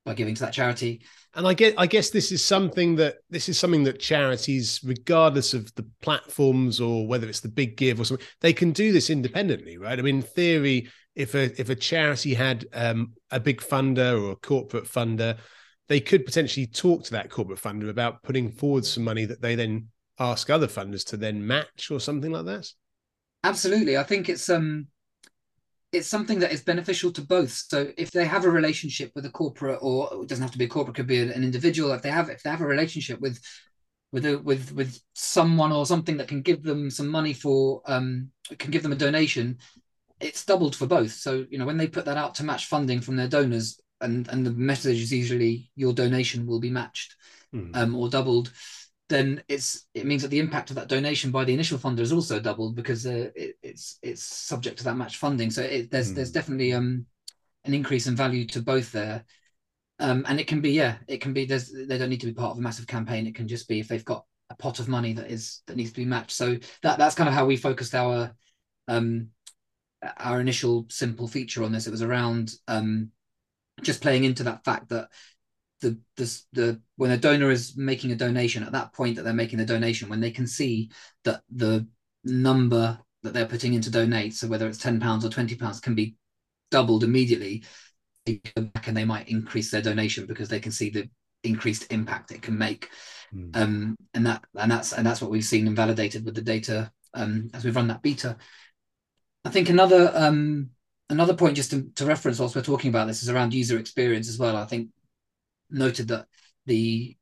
by 0.09 0.15
giving 0.15 0.33
to 0.33 0.41
that 0.41 0.53
charity. 0.53 1.01
And 1.35 1.47
I 1.47 1.53
get 1.53 1.75
I 1.77 1.85
guess 1.85 2.09
this 2.09 2.31
is 2.31 2.43
something 2.43 2.95
that 2.95 3.17
this 3.29 3.47
is 3.47 3.59
something 3.59 3.83
that 3.83 3.99
charities, 3.99 4.79
regardless 4.83 5.53
of 5.53 5.73
the 5.75 5.85
platforms 6.01 6.81
or 6.81 7.05
whether 7.05 7.29
it's 7.29 7.41
the 7.41 7.47
big 7.47 7.77
give 7.77 7.99
or 7.99 8.05
something, 8.05 8.25
they 8.41 8.51
can 8.51 8.71
do 8.71 8.91
this 8.91 9.11
independently, 9.11 9.77
right? 9.77 9.99
I 9.99 10.01
mean, 10.01 10.15
in 10.15 10.21
theory, 10.23 10.89
if 11.13 11.35
a 11.35 11.43
if 11.61 11.69
a 11.69 11.75
charity 11.75 12.33
had 12.33 12.65
um, 12.73 13.13
a 13.29 13.39
big 13.39 13.61
funder 13.61 14.19
or 14.19 14.31
a 14.31 14.35
corporate 14.35 14.85
funder, 14.85 15.37
they 15.87 15.99
could 15.99 16.25
potentially 16.25 16.65
talk 16.65 17.03
to 17.03 17.11
that 17.11 17.29
corporate 17.29 17.61
funder 17.61 17.89
about 17.89 18.23
putting 18.23 18.49
forward 18.49 18.85
some 18.85 19.03
money 19.03 19.25
that 19.25 19.43
they 19.43 19.53
then 19.53 19.89
ask 20.17 20.49
other 20.49 20.67
funders 20.67 21.05
to 21.05 21.17
then 21.17 21.45
match 21.45 21.91
or 21.91 21.99
something 21.99 22.31
like 22.31 22.45
that. 22.45 22.67
Absolutely, 23.43 23.95
I 23.95 24.03
think 24.03 24.27
it's 24.27 24.49
um 24.49 24.87
it's 25.91 26.07
something 26.07 26.39
that 26.39 26.51
is 26.51 26.61
beneficial 26.61 27.11
to 27.11 27.21
both. 27.21 27.51
So 27.51 27.91
if 27.97 28.11
they 28.11 28.25
have 28.25 28.45
a 28.45 28.49
relationship 28.49 29.11
with 29.15 29.25
a 29.25 29.31
corporate, 29.31 29.79
or 29.81 30.09
it 30.21 30.27
doesn't 30.27 30.43
have 30.43 30.51
to 30.51 30.57
be 30.57 30.65
a 30.65 30.69
corporate, 30.69 30.95
could 30.95 31.07
be 31.07 31.19
an 31.19 31.31
individual. 31.31 31.91
If 31.91 32.01
they 32.01 32.11
have, 32.11 32.29
if 32.29 32.43
they 32.43 32.49
have 32.49 32.61
a 32.61 32.67
relationship 32.67 33.19
with, 33.19 33.39
with 34.11 34.25
a, 34.25 34.39
with 34.39 34.71
with 34.73 34.99
someone 35.13 35.71
or 35.71 35.85
something 35.85 36.17
that 36.17 36.27
can 36.27 36.41
give 36.41 36.63
them 36.63 36.89
some 36.89 37.07
money 37.07 37.33
for, 37.33 37.81
um, 37.85 38.31
can 38.57 38.71
give 38.71 38.83
them 38.83 38.91
a 38.91 38.95
donation, 38.95 39.57
it's 40.19 40.45
doubled 40.45 40.75
for 40.75 40.87
both. 40.87 41.11
So 41.11 41.45
you 41.49 41.57
know 41.57 41.65
when 41.65 41.77
they 41.77 41.87
put 41.87 42.05
that 42.05 42.17
out 42.17 42.35
to 42.35 42.43
match 42.43 42.65
funding 42.65 43.01
from 43.01 43.15
their 43.15 43.27
donors, 43.27 43.79
and 44.01 44.27
and 44.27 44.45
the 44.45 44.51
message 44.51 45.01
is 45.01 45.13
usually 45.13 45.71
your 45.75 45.93
donation 45.93 46.45
will 46.45 46.59
be 46.59 46.69
matched, 46.69 47.15
mm. 47.53 47.75
um, 47.75 47.95
or 47.95 48.09
doubled 48.09 48.51
then 49.09 49.43
it's 49.47 49.87
it 49.93 50.05
means 50.05 50.21
that 50.21 50.29
the 50.29 50.39
impact 50.39 50.69
of 50.69 50.75
that 50.75 50.87
donation 50.87 51.31
by 51.31 51.43
the 51.43 51.53
initial 51.53 51.79
funder 51.79 51.99
is 51.99 52.13
also 52.13 52.39
doubled 52.39 52.75
because 52.75 53.05
uh, 53.05 53.29
it, 53.35 53.55
it's 53.61 53.97
it's 54.01 54.23
subject 54.23 54.77
to 54.77 54.83
that 54.85 54.95
match 54.97 55.17
funding. 55.17 55.49
So 55.49 55.63
it, 55.63 55.91
there's 55.91 56.11
mm. 56.11 56.15
there's 56.15 56.31
definitely 56.31 56.73
um 56.73 57.05
an 57.65 57.73
increase 57.73 58.07
in 58.07 58.15
value 58.15 58.45
to 58.47 58.61
both 58.61 58.91
there. 58.91 59.25
Um, 60.01 60.25
and 60.29 60.39
it 60.39 60.47
can 60.47 60.61
be 60.61 60.71
yeah 60.71 60.97
it 61.07 61.19
can 61.19 61.33
be 61.33 61.45
there's 61.45 61.73
they 61.73 61.97
don't 61.97 62.09
need 62.09 62.21
to 62.21 62.27
be 62.27 62.33
part 62.33 62.51
of 62.51 62.57
a 62.57 62.61
massive 62.61 62.87
campaign 62.87 63.27
it 63.27 63.35
can 63.35 63.49
just 63.49 63.67
be 63.67 63.81
if 63.81 63.89
they've 63.89 64.05
got 64.05 64.23
a 64.49 64.55
pot 64.55 64.79
of 64.79 64.87
money 64.87 65.11
that 65.11 65.29
is 65.29 65.61
that 65.67 65.75
needs 65.75 65.91
to 65.91 65.99
be 65.99 66.05
matched 66.05 66.31
so 66.31 66.55
that 66.83 66.97
that's 66.97 67.15
kind 67.15 67.27
of 67.27 67.35
how 67.35 67.45
we 67.45 67.57
focused 67.57 67.93
our 67.93 68.33
um 68.87 69.27
our 70.15 70.39
initial 70.39 70.85
simple 70.89 71.27
feature 71.27 71.65
on 71.65 71.73
this 71.73 71.85
it 71.85 71.91
was 71.91 72.01
around 72.01 72.53
um 72.69 73.11
just 73.81 74.01
playing 74.01 74.23
into 74.23 74.43
that 74.43 74.63
fact 74.63 74.87
that 74.87 75.09
the, 75.81 75.97
the 76.17 76.41
the 76.53 76.81
when 76.97 77.11
a 77.11 77.17
donor 77.17 77.51
is 77.51 77.77
making 77.77 78.11
a 78.11 78.15
donation 78.15 78.63
at 78.63 78.71
that 78.73 78.93
point 78.93 79.15
that 79.15 79.23
they're 79.23 79.33
making 79.33 79.59
the 79.59 79.65
donation 79.65 80.09
when 80.09 80.19
they 80.19 80.31
can 80.31 80.45
see 80.45 80.89
that 81.23 81.41
the 81.53 81.87
number 82.23 82.99
that 83.23 83.33
they're 83.33 83.45
putting 83.45 83.73
in 83.73 83.81
to 83.81 83.91
donate 83.91 84.33
so 84.33 84.47
whether 84.47 84.67
it's 84.67 84.77
10 84.77 84.99
pounds 84.99 85.25
or 85.25 85.29
20 85.29 85.55
pounds 85.55 85.79
can 85.79 85.95
be 85.95 86.15
doubled 86.71 87.03
immediately 87.03 87.63
they 88.25 88.41
go 88.55 88.63
back 88.63 88.87
and 88.87 88.95
they 88.95 89.05
might 89.05 89.29
increase 89.29 89.71
their 89.71 89.81
donation 89.81 90.25
because 90.25 90.49
they 90.49 90.59
can 90.59 90.71
see 90.71 90.89
the 90.89 91.09
increased 91.43 91.91
impact 91.91 92.31
it 92.31 92.41
can 92.41 92.57
make. 92.57 92.89
Mm. 93.33 93.55
um 93.55 93.97
and 94.13 94.25
that 94.25 94.43
and 94.55 94.71
that's 94.71 94.91
and 94.91 95.05
that's 95.05 95.21
what 95.21 95.29
we've 95.29 95.43
seen 95.43 95.67
and 95.67 95.75
validated 95.75 96.25
with 96.25 96.33
the 96.33 96.41
data 96.41 96.91
um 97.13 97.49
as 97.53 97.63
we've 97.63 97.75
run 97.75 97.87
that 97.87 98.01
beta. 98.01 98.37
I 99.45 99.51
think 99.51 99.69
another 99.69 100.11
um 100.15 100.71
another 101.09 101.35
point 101.35 101.55
just 101.55 101.71
to, 101.71 101.87
to 101.95 102.05
reference 102.05 102.39
whilst 102.39 102.55
we're 102.55 102.61
talking 102.61 102.89
about 102.89 103.07
this 103.07 103.23
is 103.23 103.29
around 103.29 103.53
user 103.53 103.77
experience 103.77 104.27
as 104.29 104.37
well. 104.37 104.55
I 104.55 104.65
think 104.65 104.89
noted 105.69 106.07
that 106.09 106.25
the 106.65 107.15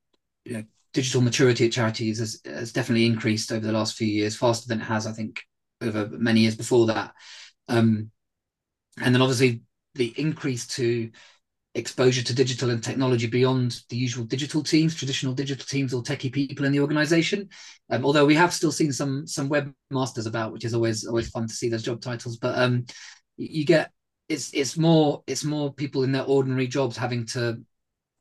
you 0.45 0.53
know, 0.53 0.63
digital 0.93 1.21
maturity 1.21 1.65
at 1.65 1.71
charities 1.71 2.19
has, 2.19 2.41
has 2.45 2.71
definitely 2.71 3.05
increased 3.05 3.51
over 3.51 3.65
the 3.65 3.71
last 3.71 3.95
few 3.95 4.07
years, 4.07 4.35
faster 4.35 4.67
than 4.67 4.81
it 4.81 4.85
has, 4.85 5.05
I 5.05 5.11
think, 5.11 5.41
over 5.81 6.07
many 6.09 6.41
years 6.41 6.55
before 6.55 6.87
that. 6.87 7.13
Um, 7.67 8.11
and 8.99 9.13
then 9.13 9.21
obviously 9.21 9.61
the 9.95 10.13
increase 10.17 10.67
to 10.67 11.11
exposure 11.75 12.23
to 12.23 12.33
digital 12.33 12.71
and 12.71 12.83
technology 12.83 13.27
beyond 13.27 13.81
the 13.89 13.95
usual 13.95 14.25
digital 14.25 14.63
teams, 14.63 14.95
traditional 14.95 15.33
digital 15.33 15.65
teams 15.65 15.93
or 15.93 16.01
techie 16.01 16.33
people 16.33 16.65
in 16.65 16.71
the 16.71 16.79
organization. 16.79 17.47
Um, 17.89 18.03
although 18.03 18.25
we 18.25 18.33
have 18.35 18.53
still 18.53 18.71
seen 18.71 18.91
some 18.91 19.27
some 19.27 19.49
webmasters 19.49 20.25
about, 20.25 20.51
which 20.51 20.65
is 20.65 20.73
always 20.73 21.05
always 21.05 21.29
fun 21.29 21.47
to 21.47 21.53
see 21.53 21.69
those 21.69 21.83
job 21.83 22.01
titles. 22.01 22.37
But 22.37 22.57
um, 22.57 22.85
you 23.37 23.65
get 23.65 23.91
it's 24.27 24.53
it's 24.53 24.77
more 24.77 25.23
it's 25.27 25.43
more 25.43 25.71
people 25.71 26.03
in 26.03 26.11
their 26.11 26.23
ordinary 26.23 26.67
jobs 26.67 26.97
having 26.97 27.25
to 27.27 27.61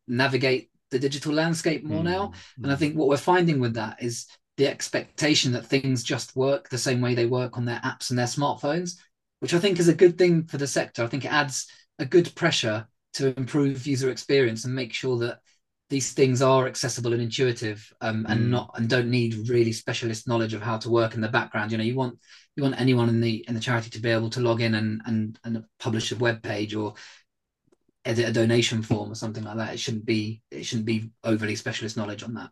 navigate 0.09 0.71
the 0.91 0.99
digital 0.99 1.33
landscape 1.33 1.85
more 1.85 2.03
mm 2.03 2.05
now. 2.05 2.33
And 2.63 2.71
I 2.71 2.77
think 2.77 2.95
what 2.95 3.09
we're 3.09 3.17
finding 3.17 3.61
with 3.61 3.75
that 3.75 4.03
is 4.03 4.27
the 4.57 4.69
expectation 4.69 5.53
that 5.53 5.67
things 5.67 6.03
just 6.03 6.37
work 6.37 6.69
the 6.69 6.79
same 6.79 7.01
way 7.01 7.15
they 7.15 7.27
work 7.27 7.59
on 7.59 7.65
their 7.65 7.81
apps 7.81 8.11
and 8.11 8.19
their 8.19 8.27
smartphones, 8.27 8.93
which 9.41 9.55
I 9.55 9.59
think 9.59 9.79
is 9.79 9.89
a 9.89 9.95
good 9.95 10.17
thing 10.17 10.45
for 10.45 10.59
the 10.59 10.67
sector. 10.67 11.03
I 11.03 11.09
think 11.09 11.25
it 11.25 11.33
adds 11.33 11.67
a 11.99 12.07
good 12.07 12.35
pressure 12.35 12.87
to 13.15 13.37
improve 13.39 13.87
user 13.87 14.11
experience 14.11 14.65
and 14.65 14.75
make 14.75 14.93
sure 14.93 15.19
that 15.19 15.41
these 15.89 16.13
things 16.13 16.43
are 16.43 16.67
accessible 16.67 17.13
and 17.13 17.23
intuitive 17.23 17.93
um, 18.01 18.27
and 18.29 18.41
mm. 18.41 18.49
not 18.49 18.71
and 18.75 18.89
don't 18.89 19.09
need 19.09 19.49
really 19.49 19.73
specialist 19.73 20.27
knowledge 20.27 20.53
of 20.53 20.63
how 20.63 20.77
to 20.77 20.91
work 20.91 21.15
in 21.15 21.21
the 21.21 21.29
background 21.29 21.71
you 21.71 21.79
know 21.79 21.85
you 21.85 21.95
want 21.95 22.19
you 22.57 22.63
want 22.63 22.79
anyone 22.81 23.09
in 23.09 23.21
the 23.21 23.45
in 23.47 23.55
the 23.55 23.61
charity 23.61 23.89
to 23.89 24.01
be 24.01 24.11
able 24.11 24.29
to 24.29 24.41
log 24.41 24.61
in 24.61 24.75
and 24.75 25.01
and, 25.07 25.39
and 25.45 25.65
publish 25.79 26.11
a 26.11 26.17
web 26.17 26.43
page 26.43 26.75
or 26.75 26.95
edit 28.07 28.29
a 28.29 28.33
donation 28.33 28.83
form 28.83 29.11
or 29.11 29.15
something 29.15 29.45
like 29.45 29.57
that 29.57 29.75
it 29.75 29.81
shouldn't 29.81 30.07
be 30.07 30.41
it 30.51 30.65
shouldn't 30.65 30.87
be 30.87 31.11
overly 31.25 31.57
specialist 31.57 31.97
knowledge 31.97 32.23
on 32.23 32.35
that 32.35 32.51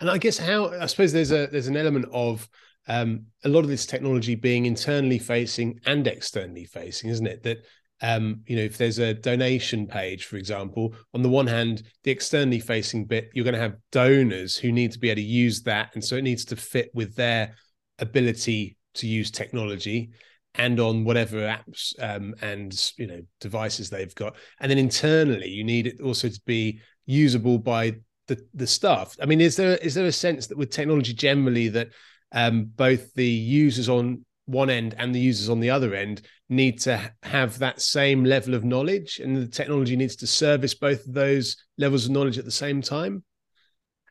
and 0.00 0.10
i 0.10 0.18
guess 0.18 0.38
how 0.38 0.68
i 0.80 0.86
suppose 0.86 1.12
there's 1.12 1.32
a 1.32 1.46
there's 1.48 1.68
an 1.68 1.76
element 1.76 2.06
of 2.12 2.48
um, 2.88 3.24
a 3.44 3.48
lot 3.48 3.64
of 3.64 3.68
this 3.68 3.84
technology 3.84 4.36
being 4.36 4.66
internally 4.66 5.18
facing 5.18 5.80
and 5.86 6.06
externally 6.06 6.64
facing 6.64 7.10
isn't 7.10 7.26
it 7.26 7.42
that 7.42 7.58
um, 8.02 8.42
you 8.46 8.56
know, 8.56 8.62
if 8.62 8.76
there's 8.76 8.98
a 8.98 9.14
donation 9.14 9.86
page, 9.86 10.26
for 10.26 10.36
example, 10.36 10.94
on 11.14 11.22
the 11.22 11.28
one 11.28 11.46
hand, 11.46 11.82
the 12.04 12.10
externally 12.10 12.60
facing 12.60 13.06
bit, 13.06 13.30
you're 13.32 13.44
going 13.44 13.54
to 13.54 13.60
have 13.60 13.76
donors 13.90 14.56
who 14.56 14.70
need 14.70 14.92
to 14.92 14.98
be 14.98 15.08
able 15.08 15.16
to 15.16 15.22
use 15.22 15.62
that. 15.62 15.94
And 15.94 16.04
so 16.04 16.16
it 16.16 16.24
needs 16.24 16.44
to 16.46 16.56
fit 16.56 16.90
with 16.92 17.14
their 17.16 17.54
ability 17.98 18.76
to 18.94 19.06
use 19.06 19.30
technology 19.30 20.10
and 20.58 20.80
on 20.80 21.04
whatever 21.04 21.38
apps 21.38 21.94
um, 22.00 22.34
and 22.40 22.92
you 22.96 23.06
know 23.06 23.20
devices 23.40 23.90
they've 23.90 24.14
got. 24.14 24.36
And 24.60 24.70
then 24.70 24.78
internally 24.78 25.48
you 25.48 25.64
need 25.64 25.86
it 25.86 26.00
also 26.00 26.28
to 26.28 26.40
be 26.46 26.80
usable 27.04 27.58
by 27.58 27.96
the 28.26 28.38
the 28.54 28.66
staff. 28.66 29.16
I 29.20 29.26
mean 29.26 29.40
is 29.40 29.56
there 29.56 29.76
is 29.78 29.94
there 29.94 30.06
a 30.06 30.12
sense 30.12 30.46
that 30.46 30.58
with 30.58 30.70
technology 30.70 31.12
generally 31.12 31.68
that 31.68 31.88
um, 32.32 32.70
both 32.76 33.14
the 33.14 33.26
users 33.26 33.88
on 33.88 34.24
one 34.46 34.70
end 34.70 34.94
and 34.98 35.14
the 35.14 35.20
users 35.20 35.48
on 35.48 35.60
the 35.60 35.70
other 35.70 35.94
end 35.94 36.22
need 36.48 36.80
to 36.80 37.00
have 37.24 37.58
that 37.58 37.80
same 37.80 38.24
level 38.24 38.54
of 38.54 38.64
knowledge 38.64 39.18
and 39.18 39.36
the 39.36 39.46
technology 39.48 39.96
needs 39.96 40.14
to 40.16 40.26
service 40.26 40.74
both 40.74 41.04
of 41.06 41.12
those 41.12 41.56
levels 41.78 42.04
of 42.04 42.12
knowledge 42.12 42.38
at 42.38 42.44
the 42.44 42.50
same 42.50 42.80
time? 42.80 43.24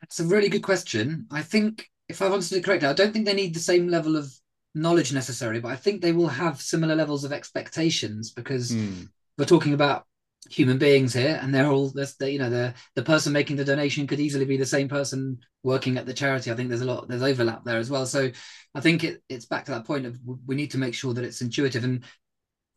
That's 0.02 0.20
a 0.20 0.24
really 0.24 0.50
good 0.50 0.62
question. 0.62 1.26
I 1.30 1.40
think 1.40 1.88
if 2.08 2.22
i've 2.22 2.32
understood 2.32 2.58
it 2.58 2.64
correctly 2.64 2.88
i 2.88 2.92
don't 2.92 3.12
think 3.12 3.26
they 3.26 3.34
need 3.34 3.54
the 3.54 3.60
same 3.60 3.88
level 3.88 4.16
of 4.16 4.32
knowledge 4.76 5.12
necessarily 5.12 5.58
but 5.58 5.72
i 5.72 5.76
think 5.76 6.00
they 6.00 6.12
will 6.12 6.28
have 6.28 6.60
similar 6.60 6.94
levels 6.94 7.24
of 7.24 7.32
expectations 7.32 8.30
because 8.30 8.72
mm. 8.72 9.08
we're 9.38 9.44
talking 9.44 9.72
about 9.72 10.06
human 10.48 10.78
beings 10.78 11.12
here 11.12 11.38
and 11.42 11.54
they're 11.54 11.70
all 11.70 11.88
this 11.90 12.14
you 12.20 12.38
know 12.38 12.50
the 12.50 12.74
the 12.94 13.02
person 13.02 13.32
making 13.32 13.56
the 13.56 13.64
donation 13.64 14.06
could 14.06 14.20
easily 14.20 14.44
be 14.44 14.56
the 14.56 14.66
same 14.66 14.88
person 14.88 15.38
working 15.62 15.96
at 15.96 16.06
the 16.06 16.14
charity. 16.14 16.50
I 16.50 16.54
think 16.54 16.68
there's 16.68 16.82
a 16.82 16.86
lot 16.86 17.08
there's 17.08 17.22
overlap 17.22 17.64
there 17.64 17.78
as 17.78 17.90
well. 17.90 18.06
So 18.06 18.30
i 18.74 18.80
think 18.80 19.04
it, 19.04 19.22
it's 19.28 19.46
back 19.46 19.64
to 19.64 19.72
that 19.72 19.84
point 19.84 20.06
of 20.06 20.18
we 20.46 20.54
need 20.54 20.70
to 20.72 20.78
make 20.78 20.94
sure 20.94 21.14
that 21.14 21.24
it's 21.24 21.40
intuitive 21.40 21.84
and 21.84 22.04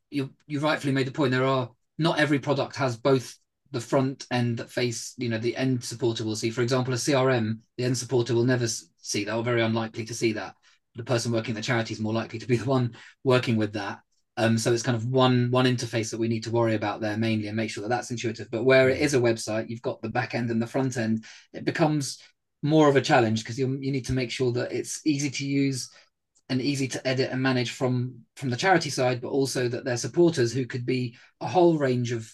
you 0.10 0.32
you 0.48 0.60
rightfully 0.60 0.94
made 0.94 1.08
the 1.08 1.12
point 1.12 1.32
there 1.32 1.46
are 1.46 1.70
not 1.98 2.20
every 2.20 2.40
product 2.40 2.76
has 2.78 2.98
both 2.98 3.38
the 3.72 3.82
front 3.82 4.26
end 4.32 4.58
that 4.58 4.72
face 4.72 5.14
you 5.18 5.30
know 5.30 5.38
the 5.38 5.56
end 5.56 5.84
supporter 5.84 6.24
will 6.24 6.36
see. 6.36 6.50
For 6.50 6.62
example 6.62 6.94
a 6.94 6.98
crm 6.98 7.60
the 7.78 7.84
end 7.84 7.98
supporter 7.98 8.34
will 8.34 8.46
never 8.46 8.68
see 8.68 9.26
that 9.26 9.36
or 9.36 9.44
very 9.44 9.62
unlikely 9.62 10.06
to 10.06 10.14
see 10.14 10.34
that 10.34 10.56
the 11.00 11.06
person 11.06 11.32
working 11.32 11.56
the 11.56 11.62
charity 11.62 11.94
is 11.94 12.00
more 12.00 12.14
likely 12.14 12.38
to 12.38 12.46
be 12.46 12.58
the 12.58 12.66
one 12.66 12.96
working 13.24 13.58
with 13.58 13.74
that 13.74 14.00
um, 14.40 14.58
so 14.58 14.72
it's 14.72 14.84
kind 14.84 14.96
of 14.96 15.06
one 15.06 15.52
one 15.52 15.66
interface 15.66 16.12
that 16.12 16.20
we 16.20 16.30
need 16.30 16.46
to 16.46 16.52
worry 16.52 16.76
about 16.76 17.02
there 17.02 17.18
mainly 17.18 17.48
and 17.48 17.58
make 17.58 17.70
sure 17.70 17.82
that 17.82 17.90
that's 17.90 18.10
intuitive. 18.10 18.50
But 18.50 18.64
where 18.64 18.88
it 18.88 19.02
is 19.02 19.14
a 19.14 19.20
website, 19.20 19.68
you've 19.68 19.82
got 19.82 20.02
the 20.02 20.08
back 20.08 20.34
end 20.34 20.50
and 20.50 20.62
the 20.62 20.68
front 20.68 20.96
end. 20.96 21.26
It 21.52 21.66
becomes 21.66 22.20
more 22.64 22.88
of 22.88 22.96
a 22.96 23.02
challenge 23.02 23.44
because 23.44 23.60
you 23.60 23.78
you 23.82 23.92
need 23.92 24.06
to 24.06 24.14
make 24.14 24.32
sure 24.32 24.54
that 24.54 24.72
it's 24.72 25.02
easy 25.06 25.30
to 25.30 25.46
use 25.46 25.90
and 26.48 26.62
easy 26.62 26.88
to 26.88 27.06
edit 27.06 27.32
and 27.32 27.42
manage 27.42 27.72
from 27.72 28.20
from 28.38 28.50
the 28.50 28.56
charity 28.56 28.90
side, 28.90 29.20
but 29.20 29.28
also 29.28 29.68
that 29.68 29.84
their 29.84 29.98
supporters 29.98 30.54
who 30.54 30.66
could 30.66 30.86
be 30.86 31.18
a 31.42 31.48
whole 31.48 31.78
range 31.78 32.14
of 32.14 32.34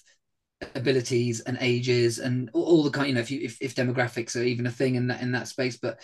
abilities 0.76 1.40
and 1.40 1.58
ages 1.60 2.20
and 2.20 2.52
all, 2.54 2.66
all 2.66 2.84
the 2.84 2.92
kind. 2.92 3.08
You 3.08 3.16
know, 3.16 3.22
if 3.22 3.32
you 3.32 3.42
if, 3.42 3.58
if 3.62 3.74
demographics 3.74 4.40
are 4.40 4.44
even 4.44 4.68
a 4.68 4.72
thing 4.72 4.94
in 4.94 5.08
that 5.08 5.22
in 5.22 5.32
that 5.32 5.48
space, 5.48 5.78
but 5.78 6.00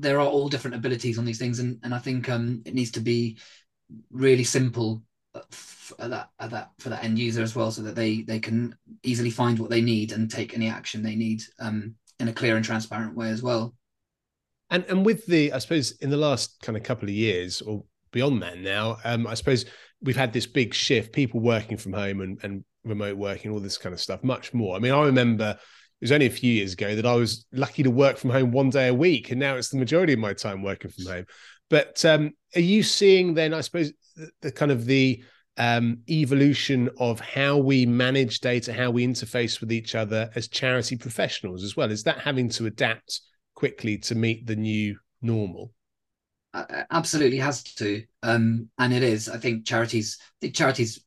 there 0.00 0.20
are 0.20 0.26
all 0.26 0.48
different 0.48 0.76
abilities 0.76 1.18
on 1.18 1.24
these 1.24 1.38
things, 1.38 1.58
and 1.58 1.78
and 1.82 1.94
I 1.94 1.98
think 1.98 2.28
um 2.28 2.62
it 2.64 2.74
needs 2.74 2.92
to 2.92 3.00
be 3.00 3.38
really 4.10 4.44
simple 4.44 5.02
at 5.34 6.10
that 6.10 6.30
at 6.38 6.50
that 6.50 6.70
for 6.78 6.88
that 6.90 7.04
end 7.04 7.18
user 7.18 7.42
as 7.42 7.54
well, 7.54 7.70
so 7.70 7.82
that 7.82 7.94
they 7.94 8.22
they 8.22 8.38
can 8.38 8.74
easily 9.02 9.30
find 9.30 9.58
what 9.58 9.70
they 9.70 9.80
need 9.80 10.12
and 10.12 10.30
take 10.30 10.54
any 10.54 10.68
action 10.68 11.02
they 11.02 11.16
need 11.16 11.42
um, 11.60 11.94
in 12.20 12.28
a 12.28 12.32
clear 12.32 12.56
and 12.56 12.64
transparent 12.64 13.16
way 13.16 13.28
as 13.28 13.42
well. 13.42 13.74
And 14.70 14.84
and 14.88 15.04
with 15.04 15.26
the, 15.26 15.52
I 15.52 15.58
suppose, 15.58 15.92
in 16.00 16.10
the 16.10 16.16
last 16.16 16.60
kind 16.62 16.76
of 16.76 16.82
couple 16.82 17.08
of 17.08 17.14
years 17.14 17.62
or 17.62 17.84
beyond 18.12 18.42
that 18.42 18.58
now, 18.58 18.98
um, 19.04 19.26
I 19.26 19.34
suppose 19.34 19.64
we've 20.02 20.16
had 20.16 20.32
this 20.32 20.46
big 20.46 20.74
shift, 20.74 21.12
people 21.12 21.40
working 21.40 21.76
from 21.76 21.92
home 21.92 22.20
and, 22.20 22.38
and 22.42 22.64
remote 22.84 23.16
working, 23.16 23.50
all 23.50 23.60
this 23.60 23.78
kind 23.78 23.92
of 23.92 24.00
stuff, 24.00 24.22
much 24.22 24.54
more. 24.54 24.76
I 24.76 24.78
mean, 24.78 24.92
I 24.92 25.04
remember 25.04 25.58
it 26.00 26.04
was 26.04 26.12
only 26.12 26.26
a 26.26 26.30
few 26.30 26.52
years 26.52 26.74
ago 26.74 26.94
that 26.94 27.06
I 27.06 27.14
was 27.14 27.44
lucky 27.52 27.82
to 27.82 27.90
work 27.90 28.18
from 28.18 28.30
home 28.30 28.52
one 28.52 28.70
day 28.70 28.88
a 28.88 28.94
week, 28.94 29.30
and 29.30 29.40
now 29.40 29.56
it's 29.56 29.70
the 29.70 29.78
majority 29.78 30.12
of 30.12 30.20
my 30.20 30.32
time 30.32 30.62
working 30.62 30.90
from 30.90 31.06
home. 31.06 31.26
But 31.70 32.04
um, 32.04 32.32
are 32.54 32.60
you 32.60 32.82
seeing 32.82 33.34
then, 33.34 33.52
I 33.52 33.60
suppose, 33.62 33.92
the, 34.16 34.30
the 34.42 34.52
kind 34.52 34.70
of 34.70 34.84
the 34.84 35.22
um, 35.56 35.98
evolution 36.08 36.88
of 36.98 37.18
how 37.18 37.56
we 37.56 37.84
manage 37.84 38.38
data, 38.38 38.72
how 38.72 38.90
we 38.90 39.04
interface 39.04 39.60
with 39.60 39.72
each 39.72 39.96
other 39.96 40.30
as 40.36 40.46
charity 40.46 40.96
professionals 40.96 41.64
as 41.64 41.76
well? 41.76 41.90
Is 41.90 42.04
that 42.04 42.20
having 42.20 42.48
to 42.50 42.66
adapt 42.66 43.20
quickly 43.54 43.98
to 43.98 44.14
meet 44.14 44.46
the 44.46 44.56
new 44.56 44.96
normal? 45.20 45.72
Uh, 46.54 46.84
absolutely 46.92 47.38
has 47.38 47.62
to, 47.64 48.04
um, 48.22 48.68
and 48.78 48.92
it 48.92 49.02
is. 49.02 49.28
I 49.28 49.38
think 49.38 49.66
charities, 49.66 50.16
I 50.20 50.36
think 50.42 50.54
charities, 50.54 51.04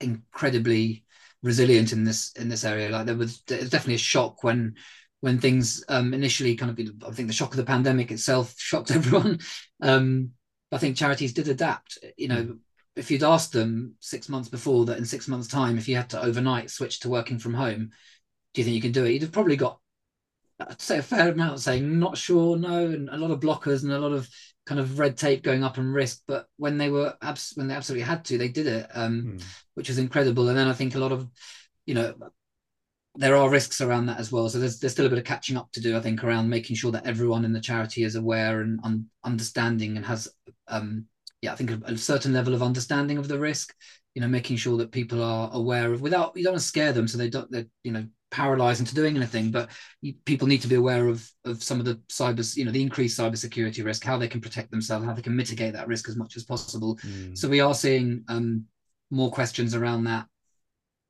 incredibly 0.00 1.04
resilient 1.42 1.92
in 1.92 2.04
this 2.04 2.32
in 2.32 2.48
this 2.48 2.64
area. 2.64 2.90
Like 2.90 3.06
there 3.06 3.16
was, 3.16 3.42
there 3.42 3.60
was 3.60 3.70
definitely 3.70 3.96
a 3.96 3.98
shock 3.98 4.44
when 4.44 4.74
when 5.20 5.38
things 5.38 5.84
um, 5.88 6.12
initially 6.14 6.56
kind 6.56 6.76
of, 6.76 7.08
I 7.08 7.12
think 7.12 7.28
the 7.28 7.34
shock 7.34 7.52
of 7.52 7.56
the 7.56 7.64
pandemic 7.64 8.10
itself 8.10 8.54
shocked 8.58 8.90
everyone. 8.90 9.38
Um, 9.80 10.32
I 10.72 10.78
think 10.78 10.96
charities 10.96 11.32
did 11.32 11.46
adapt. 11.46 11.98
You 12.16 12.28
know, 12.28 12.42
mm. 12.42 12.58
if 12.96 13.10
you'd 13.10 13.22
asked 13.22 13.52
them 13.52 13.94
six 14.00 14.28
months 14.28 14.48
before 14.48 14.84
that 14.86 14.98
in 14.98 15.04
six 15.04 15.28
months' 15.28 15.46
time, 15.46 15.78
if 15.78 15.88
you 15.88 15.94
had 15.94 16.10
to 16.10 16.22
overnight 16.22 16.70
switch 16.70 17.00
to 17.00 17.08
working 17.08 17.38
from 17.38 17.54
home, 17.54 17.90
do 18.52 18.60
you 18.60 18.64
think 18.64 18.74
you 18.74 18.82
can 18.82 18.92
do 18.92 19.04
it? 19.04 19.12
You'd 19.12 19.22
have 19.22 19.32
probably 19.32 19.54
got, 19.54 19.78
I'd 20.58 20.80
say, 20.80 20.98
a 20.98 21.02
fair 21.02 21.30
amount 21.30 21.60
saying 21.60 22.00
not 22.00 22.18
sure, 22.18 22.56
no, 22.56 22.86
and 22.86 23.08
a 23.08 23.16
lot 23.16 23.30
of 23.30 23.38
blockers 23.38 23.84
and 23.84 23.92
a 23.92 24.00
lot 24.00 24.12
of 24.12 24.28
kind 24.66 24.80
of 24.80 24.98
red 24.98 25.16
tape 25.16 25.42
going 25.42 25.64
up 25.64 25.78
and 25.78 25.94
risk. 25.94 26.22
But 26.26 26.46
when 26.56 26.78
they 26.78 26.90
were 26.90 27.14
abs- 27.22 27.52
when 27.54 27.68
they 27.68 27.74
absolutely 27.74 28.04
had 28.04 28.24
to, 28.26 28.38
they 28.38 28.48
did 28.48 28.66
it, 28.66 28.86
um, 28.94 29.38
mm. 29.38 29.44
which 29.74 29.88
was 29.88 29.98
incredible. 29.98 30.48
And 30.48 30.56
then 30.56 30.68
I 30.68 30.72
think 30.72 30.94
a 30.94 31.00
lot 31.00 31.12
of, 31.12 31.28
you 31.86 31.94
know, 31.94 32.14
there 33.14 33.36
are 33.36 33.50
risks 33.50 33.80
around 33.80 34.06
that 34.06 34.18
as 34.18 34.32
well. 34.32 34.48
So 34.48 34.58
there's 34.58 34.78
there's 34.78 34.92
still 34.92 35.06
a 35.06 35.10
bit 35.10 35.18
of 35.18 35.24
catching 35.24 35.56
up 35.56 35.70
to 35.72 35.80
do, 35.80 35.96
I 35.96 36.00
think, 36.00 36.24
around 36.24 36.48
making 36.48 36.76
sure 36.76 36.92
that 36.92 37.06
everyone 37.06 37.44
in 37.44 37.52
the 37.52 37.60
charity 37.60 38.04
is 38.04 38.14
aware 38.14 38.60
and 38.60 38.80
un- 38.84 39.06
understanding 39.24 39.96
and 39.96 40.06
has, 40.06 40.28
um, 40.68 41.06
yeah, 41.42 41.52
I 41.52 41.56
think 41.56 41.70
a, 41.70 41.80
a, 41.84 41.98
certain 41.98 42.32
level 42.32 42.54
of 42.54 42.62
understanding 42.62 43.18
of 43.18 43.28
the 43.28 43.38
risk. 43.38 43.74
You 44.14 44.20
know, 44.20 44.28
making 44.28 44.56
sure 44.56 44.76
that 44.76 44.92
people 44.92 45.22
are 45.22 45.48
aware 45.54 45.90
of 45.92 46.02
without 46.02 46.32
you 46.36 46.44
don't 46.44 46.52
want 46.52 46.60
to 46.60 46.68
scare 46.68 46.92
them 46.92 47.08
so 47.08 47.16
they 47.16 47.30
don't 47.30 47.50
they're 47.50 47.66
you 47.82 47.92
know 47.92 48.06
paralyzed 48.32 48.80
into 48.80 48.96
doing 48.96 49.16
anything. 49.16 49.52
But 49.52 49.70
you, 50.00 50.14
people 50.24 50.48
need 50.48 50.62
to 50.62 50.68
be 50.68 50.74
aware 50.74 51.06
of 51.06 51.28
of 51.44 51.62
some 51.62 51.78
of 51.78 51.84
the 51.84 52.00
cyber, 52.08 52.56
you 52.56 52.64
know, 52.64 52.72
the 52.72 52.82
increased 52.82 53.18
cybersecurity 53.18 53.84
risk, 53.84 54.02
how 54.02 54.18
they 54.18 54.28
can 54.28 54.40
protect 54.40 54.72
themselves, 54.72 55.04
how 55.04 55.12
they 55.12 55.22
can 55.22 55.36
mitigate 55.36 55.74
that 55.74 55.86
risk 55.86 56.08
as 56.08 56.16
much 56.16 56.36
as 56.36 56.42
possible. 56.42 56.96
Mm. 56.96 57.38
So 57.38 57.48
we 57.48 57.60
are 57.60 57.74
seeing 57.74 58.24
um, 58.26 58.64
more 59.10 59.30
questions 59.30 59.76
around 59.76 60.04
that 60.04 60.26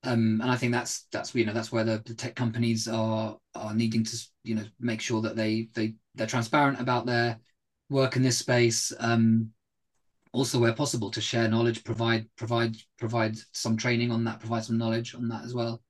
um, 0.05 0.41
and 0.43 0.51
I 0.51 0.57
think 0.57 0.73
that's 0.73 1.07
that's 1.13 1.35
you 1.35 1.47
know 1.47 1.53
that's 1.53 1.71
where 1.71 1.85
the, 1.85 2.03
the, 2.05 2.15
tech 2.15 2.35
companies 2.35 2.89
are 2.89 3.39
are 3.55 3.75
needing 3.75 4.03
to 4.03 4.29
you 4.43 4.57
know 4.57 4.65
make 4.81 5.01
sure 5.01 5.23
that 5.23 5.37
they 5.37 5.69
they 5.75 5.95
they're 6.17 6.27
transparent 6.27 6.81
about 6.81 7.07
their 7.07 7.39
work 7.89 8.17
in 8.17 8.23
this 8.23 8.39
space. 8.39 8.93
Um, 8.99 9.51
also, 10.33 10.59
where 10.59 10.73
possible, 10.73 11.11
to 11.11 11.21
share 11.21 11.47
knowledge, 11.47 11.85
provide 11.85 12.27
provide 12.37 12.77
provide 12.99 13.37
some 13.53 13.77
training 13.77 14.11
on 14.11 14.25
that, 14.25 14.41
provide 14.41 14.65
some 14.65 14.79
knowledge 14.79 15.15
on 15.15 15.29
that 15.29 15.45
as 15.45 15.55
well. 15.55 15.83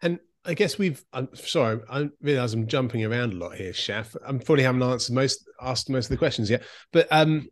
And 0.00 0.18
I 0.44 0.54
guess 0.54 0.76
we've. 0.78 1.04
I'm 1.12 1.28
sorry, 1.34 1.80
I 1.88 2.08
realize 2.20 2.52
I'm 2.52 2.66
jumping 2.66 3.04
around 3.04 3.32
a 3.32 3.36
lot 3.36 3.54
here, 3.54 3.72
Shaf. 3.72 4.16
I'm 4.26 4.40
probably 4.40 4.64
haven't 4.64 4.82
answered 4.82 5.14
most 5.14 5.48
asked 5.60 5.88
most 5.88 6.06
of 6.06 6.10
the 6.10 6.16
questions 6.16 6.50
yet. 6.50 6.62
But 6.92 7.06
um, 7.10 7.48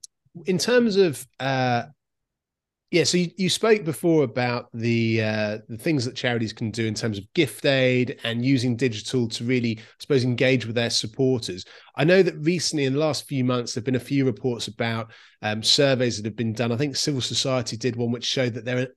in 0.46 0.58
terms 0.58 0.96
of 0.96 1.24
uh, 1.38 1.84
yeah, 2.90 3.04
so 3.04 3.18
you, 3.18 3.30
you 3.36 3.48
spoke 3.48 3.84
before 3.84 4.24
about 4.24 4.66
the 4.74 5.22
uh, 5.22 5.58
the 5.68 5.78
things 5.78 6.04
that 6.04 6.16
charities 6.16 6.52
can 6.52 6.72
do 6.72 6.86
in 6.86 6.94
terms 6.94 7.18
of 7.18 7.32
gift 7.34 7.64
aid 7.64 8.18
and 8.24 8.44
using 8.44 8.76
digital 8.76 9.28
to 9.28 9.44
really, 9.44 9.78
I 9.78 9.82
suppose, 10.00 10.24
engage 10.24 10.66
with 10.66 10.74
their 10.74 10.90
supporters. 10.90 11.64
I 11.94 12.02
know 12.02 12.20
that 12.24 12.36
recently, 12.38 12.86
in 12.86 12.94
the 12.94 12.98
last 12.98 13.28
few 13.28 13.44
months, 13.44 13.74
there've 13.74 13.84
been 13.84 13.94
a 13.94 14.00
few 14.00 14.24
reports 14.24 14.66
about 14.66 15.12
um, 15.42 15.62
surveys 15.62 16.16
that 16.16 16.24
have 16.24 16.34
been 16.34 16.52
done. 16.52 16.72
I 16.72 16.76
think 16.76 16.96
Civil 16.96 17.20
Society 17.20 17.76
did 17.76 17.94
one 17.94 18.10
which 18.10 18.24
showed 18.24 18.54
that 18.54 18.64
there 18.64 18.78
are 18.78 18.88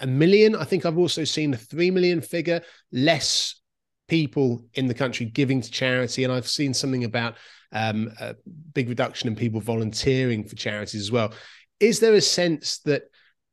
a 0.00 0.06
million. 0.06 0.54
I 0.56 0.64
think 0.64 0.84
I've 0.84 0.98
also 0.98 1.24
seen 1.24 1.54
a 1.54 1.58
three 1.58 1.90
million 1.90 2.20
figure 2.20 2.62
less 2.92 3.60
people 4.08 4.64
in 4.74 4.86
the 4.86 4.94
country 4.94 5.26
giving 5.26 5.60
to 5.60 5.70
charity, 5.70 6.24
and 6.24 6.32
I've 6.32 6.48
seen 6.48 6.74
something 6.74 7.04
about 7.04 7.36
um, 7.72 8.12
a 8.20 8.36
big 8.72 8.88
reduction 8.88 9.28
in 9.28 9.36
people 9.36 9.60
volunteering 9.60 10.44
for 10.44 10.56
charities 10.56 11.00
as 11.00 11.12
well. 11.12 11.32
Is 11.80 12.00
there 12.00 12.14
a 12.14 12.20
sense 12.20 12.78
that 12.80 13.04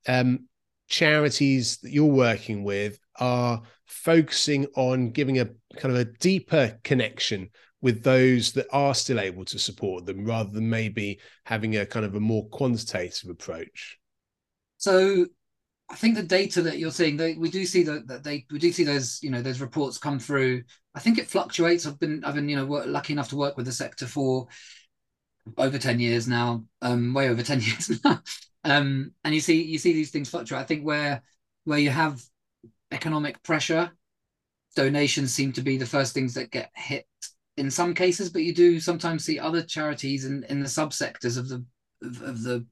um, 0.08 0.48
charities 0.88 1.78
that 1.78 1.92
you're 1.92 2.06
working 2.06 2.63
with 2.63 3.00
are 3.20 3.62
focusing 3.86 4.68
on 4.75 5.12
giving 5.12 5.40
a 5.40 5.46
kind 5.78 5.96
of 5.96 5.96
a 5.96 6.06
deeper 6.06 6.78
connection 6.84 7.50
with 7.82 8.04
those 8.04 8.51
that 8.51 8.68
are 8.72 8.94
still 8.94 9.20
able 9.20 9.44
to 9.46 9.58
support 9.58 10.06
them 10.06 10.25
rather 10.25 10.51
than 10.51 10.70
maybe 10.70 11.20
having 11.46 11.78
a 11.78 11.86
kind 11.86 12.06
of 12.06 12.16
a 12.16 12.20
more 12.20 12.48
quantitative 12.50 13.30
approach 13.30 13.98
so 14.78 15.25
i 15.92 15.96
think 15.96 16.16
the 16.16 16.24
data 16.24 16.62
that 16.62 16.80
you're 16.80 16.92
seeing 16.92 17.18
they, 17.18 17.34
we 17.34 17.50
do 17.50 17.66
see 17.66 17.84
that, 17.84 18.08
that 18.08 18.24
they 18.24 18.46
we 18.52 18.60
do 18.60 18.72
see 18.72 18.84
those 18.84 19.20
you 19.22 19.30
know 19.30 19.42
those 19.42 19.62
reports 19.62 19.98
come 19.98 20.20
through. 20.20 20.64
I 20.96 21.00
think 21.00 21.18
it 21.18 21.28
fluctuates. 21.28 21.86
I've 21.86 22.00
been 22.00 22.24
i've 22.24 22.36
been 22.36 22.50
you 22.50 22.56
know 22.56 22.66
work, 22.66 22.86
lucky 22.88 23.14
enough 23.14 23.30
to 23.30 23.38
work 23.38 23.58
with 23.58 23.66
the 23.66 23.72
sector 23.72 24.08
for 24.08 24.48
over 25.58 25.78
10 25.78 26.00
years 26.00 26.28
now 26.28 26.64
um 26.82 27.14
way 27.14 27.30
over 27.30 27.44
10 27.44 27.62
years 27.62 28.04
now. 28.04 28.22
Um, 28.64 29.12
and 29.24 29.34
you 29.34 29.42
see 29.42 29.62
you 29.64 29.78
see 29.78 29.94
these 29.94 30.12
things 30.12 30.30
fluctuate. 30.30 30.62
I 30.62 30.66
think 30.66 30.86
where 30.86 31.24
where 31.64 31.80
you 31.80 31.90
have 31.90 32.22
economic 32.92 33.42
pressure, 33.44 33.92
donations 34.76 35.34
seem 35.34 35.52
to 35.54 35.62
be 35.62 35.78
the 35.78 35.86
first 35.86 36.14
things 36.14 36.34
that 36.36 36.52
get 36.52 36.72
hit 36.76 37.06
in 37.58 37.70
some 37.70 37.94
cases, 37.94 38.30
but 38.30 38.44
you 38.44 38.54
do 38.54 38.80
sometimes 38.80 39.26
see 39.26 39.40
other 39.40 39.62
charities 39.62 40.26
in, 40.26 40.44
in 40.46 40.62
the 40.62 40.68
subsectors 40.68 41.38
of 41.38 41.50
the 41.50 41.66
of, 42.02 42.22
of 42.22 42.44
the 42.44 42.66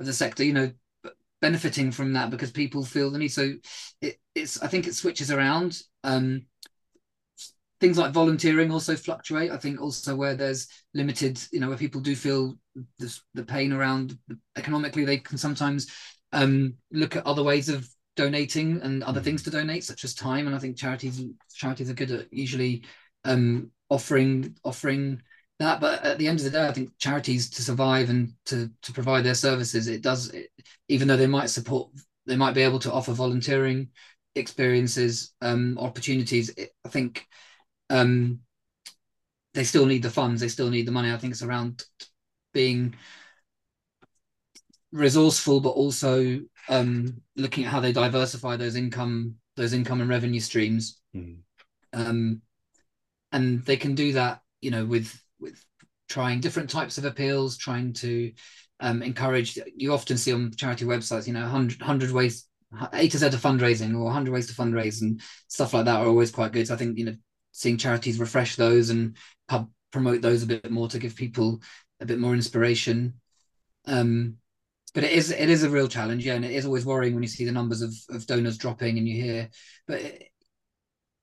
of 0.00 0.06
the 0.06 0.12
sector, 0.12 0.44
you 0.44 0.52
know, 0.52 0.72
benefiting 1.44 1.92
from 1.92 2.14
that 2.14 2.30
because 2.30 2.50
people 2.50 2.82
feel 2.82 3.10
the 3.10 3.18
need. 3.18 3.28
So 3.28 3.52
it, 4.00 4.16
it's 4.34 4.62
I 4.62 4.66
think 4.66 4.86
it 4.86 4.94
switches 4.94 5.30
around. 5.30 5.78
Um, 6.02 6.46
things 7.80 7.98
like 7.98 8.12
volunteering 8.12 8.70
also 8.70 8.96
fluctuate. 8.96 9.50
I 9.50 9.58
think 9.58 9.78
also 9.78 10.16
where 10.16 10.34
there's 10.34 10.68
limited, 10.94 11.38
you 11.52 11.60
know, 11.60 11.68
where 11.68 11.76
people 11.76 12.00
do 12.00 12.16
feel 12.16 12.54
the, 12.98 13.20
the 13.34 13.44
pain 13.44 13.74
around 13.74 14.16
economically, 14.56 15.04
they 15.04 15.18
can 15.18 15.36
sometimes 15.36 15.92
um, 16.32 16.76
look 16.90 17.14
at 17.14 17.26
other 17.26 17.42
ways 17.42 17.68
of 17.68 17.86
donating 18.16 18.80
and 18.80 19.02
other 19.02 19.20
mm. 19.20 19.24
things 19.24 19.42
to 19.42 19.50
donate, 19.50 19.84
such 19.84 20.02
as 20.04 20.14
time. 20.14 20.46
And 20.46 20.56
I 20.56 20.58
think 20.58 20.78
charities 20.78 21.22
charities 21.54 21.90
are 21.90 22.00
good 22.00 22.10
at 22.10 22.32
usually 22.32 22.84
um, 23.24 23.70
offering 23.90 24.56
offering 24.64 25.20
that. 25.64 25.80
But 25.80 26.04
at 26.04 26.18
the 26.18 26.28
end 26.28 26.38
of 26.38 26.44
the 26.44 26.50
day, 26.50 26.66
I 26.66 26.72
think 26.72 26.96
charities 26.98 27.50
to 27.50 27.62
survive 27.62 28.10
and 28.10 28.32
to 28.46 28.70
to 28.82 28.92
provide 28.92 29.24
their 29.24 29.34
services, 29.34 29.88
it 29.88 30.02
does. 30.02 30.30
It, 30.30 30.50
even 30.88 31.08
though 31.08 31.16
they 31.16 31.26
might 31.26 31.50
support, 31.50 31.90
they 32.26 32.36
might 32.36 32.54
be 32.54 32.62
able 32.62 32.78
to 32.80 32.92
offer 32.92 33.12
volunteering 33.12 33.88
experiences, 34.34 35.32
um, 35.40 35.78
opportunities. 35.78 36.50
It, 36.50 36.70
I 36.84 36.88
think 36.88 37.26
um, 37.90 38.40
they 39.54 39.64
still 39.64 39.86
need 39.86 40.02
the 40.02 40.10
funds. 40.10 40.40
They 40.40 40.48
still 40.48 40.70
need 40.70 40.86
the 40.86 40.92
money. 40.92 41.12
I 41.12 41.16
think 41.16 41.32
it's 41.32 41.42
around 41.42 41.82
being 42.52 42.94
resourceful, 44.92 45.60
but 45.60 45.70
also 45.70 46.40
um, 46.68 47.20
looking 47.36 47.64
at 47.64 47.70
how 47.70 47.80
they 47.80 47.92
diversify 47.92 48.56
those 48.56 48.76
income, 48.76 49.36
those 49.56 49.72
income 49.72 50.00
and 50.00 50.10
revenue 50.10 50.40
streams. 50.40 51.00
Mm. 51.14 51.38
Um, 51.92 52.42
and 53.32 53.64
they 53.64 53.76
can 53.76 53.94
do 53.94 54.12
that, 54.12 54.40
you 54.60 54.70
know, 54.70 54.84
with 54.84 55.20
with 55.40 55.62
trying 56.08 56.40
different 56.40 56.70
types 56.70 56.98
of 56.98 57.04
appeals, 57.04 57.56
trying 57.56 57.92
to 57.94 58.32
um, 58.80 59.02
encourage. 59.02 59.58
You 59.76 59.92
often 59.92 60.16
see 60.16 60.32
on 60.32 60.52
charity 60.56 60.84
websites, 60.84 61.26
you 61.26 61.32
know, 61.32 61.42
100, 61.42 61.80
100 61.80 62.10
ways, 62.10 62.46
A 62.92 63.08
to 63.08 63.18
Z 63.18 63.26
of 63.26 63.34
fundraising 63.34 63.94
or 63.94 64.04
100 64.04 64.32
ways 64.32 64.46
to 64.48 64.54
fundraise 64.54 65.02
and 65.02 65.20
stuff 65.48 65.74
like 65.74 65.86
that 65.86 66.00
are 66.00 66.06
always 66.06 66.30
quite 66.30 66.52
good. 66.52 66.66
So 66.66 66.74
I 66.74 66.76
think, 66.76 66.98
you 66.98 67.06
know, 67.06 67.16
seeing 67.52 67.76
charities 67.76 68.18
refresh 68.18 68.56
those 68.56 68.90
and 68.90 69.16
pub 69.48 69.70
promote 69.92 70.20
those 70.20 70.42
a 70.42 70.46
bit 70.46 70.70
more 70.70 70.88
to 70.88 70.98
give 70.98 71.14
people 71.14 71.62
a 72.00 72.06
bit 72.06 72.18
more 72.18 72.34
inspiration. 72.34 73.14
Um, 73.86 74.38
but 74.92 75.04
it 75.04 75.12
is 75.12 75.30
it 75.30 75.50
is 75.50 75.62
a 75.62 75.70
real 75.70 75.88
challenge, 75.88 76.24
yeah, 76.24 76.34
and 76.34 76.44
it 76.44 76.52
is 76.52 76.66
always 76.66 76.84
worrying 76.84 77.14
when 77.14 77.22
you 77.22 77.28
see 77.28 77.44
the 77.44 77.52
numbers 77.52 77.82
of, 77.82 77.92
of 78.10 78.26
donors 78.26 78.58
dropping 78.58 78.98
and 78.98 79.08
you 79.08 79.22
hear. 79.22 79.48
But 79.86 80.00
it, 80.02 80.24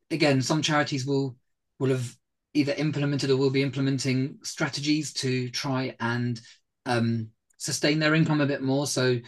again, 0.09 0.41
some 0.41 0.61
charities 0.61 1.05
will 1.05 1.37
will 1.79 1.89
have 1.89 2.15
either 2.53 2.73
implemented 2.73 3.29
or 3.29 3.37
will 3.37 3.49
be 3.49 3.63
implementing 3.63 4.37
strategies 4.43 5.13
to 5.13 5.49
try 5.49 5.95
and 5.99 6.39
um, 6.85 7.29
sustain 7.57 7.99
their 7.99 8.15
income 8.15 8.41
a 8.41 8.45
bit 8.45 8.61
more. 8.61 8.87
So 8.87 9.19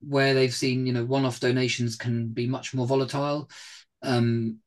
where 0.00 0.34
they've 0.34 0.54
seen, 0.54 0.86
you 0.86 0.92
know, 0.92 1.04
one-off 1.04 1.40
donations 1.40 1.96
can 1.96 2.28
be 2.28 2.46
much 2.46 2.74
more 2.74 2.86
volatile. 2.86 3.48
Um, 4.02 4.58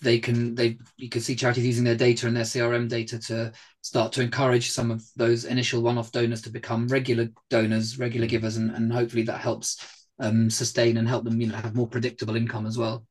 they 0.00 0.18
can 0.18 0.54
they 0.54 0.78
you 0.96 1.08
can 1.08 1.20
see 1.20 1.34
charities 1.34 1.66
using 1.66 1.84
their 1.84 1.96
data 1.96 2.26
and 2.26 2.36
their 2.36 2.44
crm 2.44 2.88
data 2.88 3.18
to 3.18 3.52
start 3.82 4.12
to 4.12 4.22
encourage 4.22 4.70
some 4.70 4.90
of 4.90 5.04
those 5.16 5.44
initial 5.44 5.82
one-off 5.82 6.12
donors 6.12 6.42
to 6.42 6.50
become 6.50 6.88
regular 6.88 7.28
donors 7.50 7.98
regular 7.98 8.26
givers 8.26 8.56
and, 8.56 8.70
and 8.70 8.92
hopefully 8.92 9.22
that 9.22 9.40
helps 9.40 10.06
um, 10.20 10.48
sustain 10.48 10.96
and 10.96 11.08
help 11.08 11.24
them 11.24 11.40
you 11.40 11.46
know 11.48 11.56
have 11.56 11.74
more 11.74 11.88
predictable 11.88 12.36
income 12.36 12.66
as 12.66 12.78
well 12.78 13.04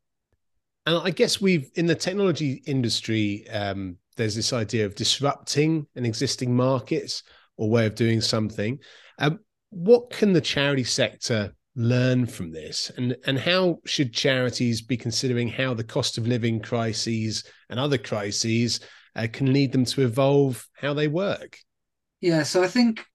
and 0.86 0.97
i 0.97 1.10
guess 1.10 1.41
we've 1.41 1.69
in 1.75 1.86
the 1.86 1.95
technology 1.95 2.63
industry 2.65 3.47
um, 3.49 3.97
there's 4.15 4.36
this 4.36 4.54
idea 4.54 4.86
of 4.86 4.95
disrupting 4.95 5.88
an 5.95 6.06
existing 6.06 6.56
market 6.56 7.21
or 7.58 7.69
way 7.69 7.86
of 7.86 7.95
doing 7.95 8.21
something. 8.21 8.80
Um, 9.19 9.39
what 9.69 10.10
can 10.10 10.34
the 10.34 10.41
charity 10.41 10.84
sector 10.84 11.54
learn 11.76 12.26
from 12.26 12.52
this? 12.52 12.91
And 12.97 13.15
and 13.26 13.39
how 13.39 13.80
should 13.86 14.13
charities 14.13 14.82
be 14.82 14.97
considering 14.97 15.47
how 15.47 15.73
the 15.73 15.84
cost 15.84 16.17
of 16.17 16.28
living 16.28 16.60
crises 16.60 17.43
and 17.69 17.80
other 17.80 17.97
crises 17.97 18.80
uh, 19.15 19.28
can 19.32 19.52
lead 19.52 19.71
them 19.71 19.86
to 19.86 20.04
evolve 20.04 20.67
how 20.76 20.93
they 20.93 21.08
work? 21.08 21.58
Yeah 22.23 22.43
so 22.43 22.63
i 22.63 22.67
think 22.67 23.06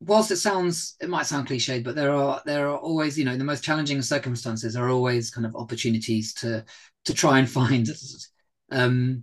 whilst 0.00 0.30
it 0.30 0.36
sounds 0.36 0.96
it 1.00 1.08
might 1.10 1.26
sound 1.26 1.46
cliched 1.46 1.84
but 1.84 1.94
there 1.94 2.12
are 2.12 2.40
there 2.46 2.68
are 2.68 2.78
always 2.78 3.18
you 3.18 3.26
know 3.26 3.36
the 3.36 3.44
most 3.44 3.62
challenging 3.62 4.00
circumstances 4.00 4.74
are 4.74 4.88
always 4.88 5.30
kind 5.30 5.46
of 5.46 5.54
opportunities 5.54 6.32
to 6.32 6.64
to 7.04 7.12
try 7.12 7.38
and 7.38 7.50
find 7.60 7.88
um 8.72 9.22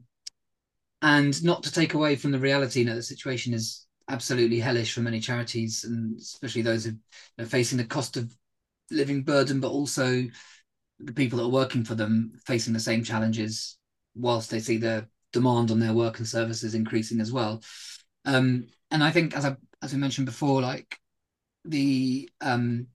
and 1.04 1.44
not 1.44 1.62
to 1.62 1.72
take 1.72 1.94
away 1.94 2.16
from 2.16 2.32
the 2.32 2.40
reality 2.40 2.80
you 2.80 2.86
know 2.86 2.96
the 2.96 3.04
situation 3.04 3.54
is 3.54 3.86
absolutely 4.10 4.60
hellish 4.60 4.94
for 4.94 5.02
many 5.02 5.20
charities 5.20 5.84
and 5.84 6.18
especially 6.20 6.62
those 6.62 6.86
who 6.86 6.94
are 7.40 7.46
facing 7.46 7.78
the 7.78 7.86
cost 7.86 8.18
of 8.18 8.36
living 8.92 9.24
burden, 9.24 9.60
but 9.60 9.72
also 9.72 10.24
the 11.00 11.14
people 11.14 11.38
that 11.38 11.46
are 11.46 11.50
working 11.50 11.84
for 11.84 11.96
them 11.96 12.34
facing 12.46 12.74
the 12.74 12.80
same 12.80 13.04
challenges 13.04 13.78
whilst 14.16 14.50
they 14.50 14.60
see 14.60 14.78
the 14.78 15.08
demand 15.32 15.72
on 15.72 15.80
their 15.80 15.94
work 15.94 16.20
and 16.20 16.28
services 16.28 16.76
increasing 16.76 17.20
as 17.20 17.32
well. 17.32 17.62
Um, 18.26 18.68
and 18.92 19.04
I 19.04 19.12
think, 19.12 19.36
as 19.36 19.46
I 19.46 19.56
as 19.82 19.92
we 19.92 20.00
mentioned 20.00 20.28
before, 20.28 20.62
like 20.62 20.98
the 21.66 22.30
um, 22.42 22.88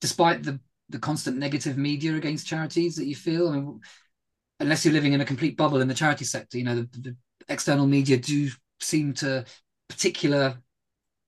despite 0.00 0.42
the 0.42 0.60
the 0.88 0.98
constant 0.98 1.38
negative 1.38 1.76
media 1.78 2.14
against 2.16 2.46
charities 2.46 2.96
that 2.96 3.06
you 3.06 3.14
feel, 3.14 3.48
I 3.48 3.52
mean, 3.52 3.80
unless 4.58 4.84
you're 4.84 4.94
living 4.94 5.12
in 5.12 5.20
a 5.20 5.24
complete 5.24 5.56
bubble 5.56 5.80
in 5.80 5.88
the 5.88 5.94
charity 5.94 6.24
sector, 6.24 6.58
you 6.58 6.64
know 6.64 6.76
the, 6.76 6.88
the 7.00 7.16
external 7.50 7.86
media 7.86 8.16
do 8.16 8.48
seem 8.80 9.12
to 9.14 9.44
particular 9.88 10.58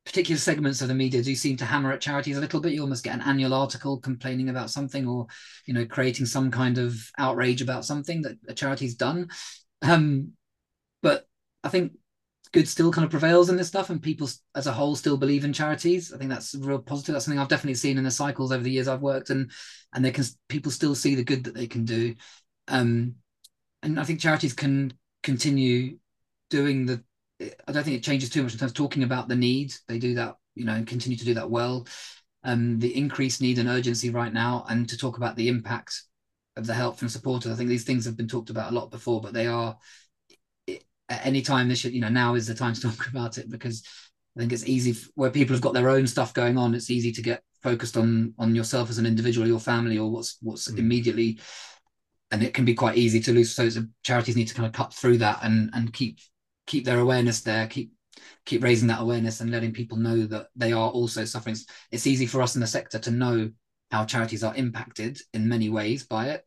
particular 0.04 0.38
segments 0.38 0.82
of 0.82 0.88
the 0.88 0.94
media 0.94 1.22
do 1.22 1.34
seem 1.34 1.56
to 1.56 1.64
hammer 1.64 1.92
at 1.92 2.00
charities 2.00 2.36
a 2.36 2.40
little 2.40 2.60
bit. 2.60 2.72
You 2.72 2.82
almost 2.82 3.04
get 3.04 3.14
an 3.14 3.20
annual 3.20 3.54
article 3.54 4.00
complaining 4.00 4.48
about 4.48 4.70
something, 4.70 5.06
or 5.06 5.26
you 5.66 5.74
know, 5.74 5.86
creating 5.86 6.26
some 6.26 6.50
kind 6.50 6.78
of 6.78 6.96
outrage 7.18 7.62
about 7.62 7.84
something 7.84 8.22
that 8.22 8.36
a 8.48 8.54
charity's 8.54 8.94
done. 8.94 9.28
Um, 9.82 10.32
but 11.02 11.26
I 11.62 11.68
think 11.68 11.92
good 12.52 12.68
still 12.68 12.92
kind 12.92 13.04
of 13.04 13.10
prevails 13.10 13.48
in 13.48 13.56
this 13.56 13.68
stuff, 13.68 13.90
and 13.90 14.02
people 14.02 14.28
as 14.54 14.66
a 14.66 14.72
whole 14.72 14.96
still 14.96 15.16
believe 15.16 15.44
in 15.44 15.52
charities. 15.52 16.12
I 16.12 16.18
think 16.18 16.30
that's 16.30 16.54
real 16.54 16.78
positive. 16.78 17.14
That's 17.14 17.24
something 17.24 17.38
I've 17.38 17.48
definitely 17.48 17.74
seen 17.74 17.98
in 17.98 18.04
the 18.04 18.10
cycles 18.10 18.52
over 18.52 18.62
the 18.62 18.70
years 18.70 18.88
I've 18.88 19.02
worked, 19.02 19.30
and 19.30 19.50
and 19.92 20.04
they 20.04 20.10
can 20.10 20.24
people 20.48 20.72
still 20.72 20.94
see 20.94 21.14
the 21.14 21.24
good 21.24 21.44
that 21.44 21.54
they 21.54 21.66
can 21.66 21.84
do. 21.84 22.14
Um, 22.68 23.16
and 23.82 23.98
I 23.98 24.04
think 24.04 24.20
charities 24.20 24.52
can 24.52 24.92
continue 25.22 25.98
doing 26.52 26.86
the 26.86 27.02
I 27.66 27.72
don't 27.72 27.82
think 27.82 27.96
it 27.96 28.04
changes 28.04 28.30
too 28.30 28.42
much 28.42 28.52
in 28.52 28.58
terms 28.58 28.70
of 28.70 28.76
talking 28.76 29.02
about 29.02 29.26
the 29.26 29.34
need. 29.34 29.74
They 29.88 29.98
do 29.98 30.14
that, 30.14 30.36
you 30.54 30.64
know, 30.64 30.74
and 30.74 30.86
continue 30.86 31.18
to 31.18 31.24
do 31.24 31.34
that 31.34 31.50
well. 31.50 31.86
Um, 32.44 32.78
the 32.78 32.96
increased 32.96 33.40
need 33.40 33.58
and 33.58 33.68
urgency 33.68 34.10
right 34.10 34.32
now, 34.32 34.64
and 34.68 34.88
to 34.88 34.96
talk 34.96 35.16
about 35.16 35.34
the 35.34 35.48
impact 35.48 36.02
of 36.56 36.66
the 36.66 36.74
help 36.74 36.98
from 36.98 37.08
supporters. 37.08 37.50
I 37.50 37.56
think 37.56 37.68
these 37.68 37.84
things 37.84 38.04
have 38.04 38.16
been 38.16 38.28
talked 38.28 38.50
about 38.50 38.70
a 38.70 38.74
lot 38.74 38.90
before, 38.90 39.20
but 39.20 39.32
they 39.32 39.46
are 39.46 39.76
at 40.68 41.26
any 41.26 41.42
time 41.42 41.68
this 41.68 41.80
should, 41.80 41.92
you 41.92 42.00
know, 42.00 42.08
now 42.08 42.34
is 42.34 42.46
the 42.46 42.54
time 42.54 42.74
to 42.74 42.80
talk 42.90 43.08
about 43.08 43.38
it 43.38 43.50
because 43.50 43.82
I 44.36 44.40
think 44.40 44.52
it's 44.52 44.66
easy 44.66 44.96
where 45.14 45.30
people 45.30 45.54
have 45.54 45.62
got 45.62 45.74
their 45.74 45.90
own 45.90 46.06
stuff 46.06 46.34
going 46.34 46.58
on. 46.58 46.74
It's 46.74 46.90
easy 46.90 47.12
to 47.12 47.22
get 47.22 47.42
focused 47.62 47.96
on 47.96 48.34
on 48.38 48.54
yourself 48.54 48.90
as 48.90 48.98
an 48.98 49.06
individual, 49.06 49.46
your 49.46 49.60
family, 49.60 49.98
or 49.98 50.10
what's 50.10 50.38
what's 50.42 50.70
mm. 50.70 50.78
immediately, 50.78 51.38
and 52.30 52.42
it 52.42 52.54
can 52.54 52.64
be 52.64 52.74
quite 52.74 52.96
easy 52.96 53.20
to 53.20 53.32
lose. 53.32 53.54
So 53.54 53.68
charities 54.02 54.36
need 54.36 54.48
to 54.48 54.54
kind 54.54 54.66
of 54.66 54.72
cut 54.72 54.92
through 54.92 55.18
that 55.18 55.40
and 55.42 55.70
and 55.74 55.92
keep 55.92 56.18
keep 56.66 56.84
their 56.84 57.00
awareness 57.00 57.42
there, 57.42 57.66
keep 57.66 57.92
keep 58.44 58.62
raising 58.62 58.88
that 58.88 59.00
awareness 59.00 59.40
and 59.40 59.50
letting 59.50 59.72
people 59.72 59.96
know 59.96 60.26
that 60.26 60.48
they 60.56 60.72
are 60.72 60.90
also 60.90 61.24
suffering. 61.24 61.56
It's 61.90 62.06
easy 62.06 62.26
for 62.26 62.42
us 62.42 62.54
in 62.54 62.60
the 62.60 62.66
sector 62.66 62.98
to 63.00 63.10
know 63.10 63.50
how 63.90 64.04
charities 64.04 64.42
are 64.42 64.54
impacted 64.54 65.18
in 65.32 65.48
many 65.48 65.68
ways 65.68 66.04
by 66.04 66.30
it. 66.30 66.44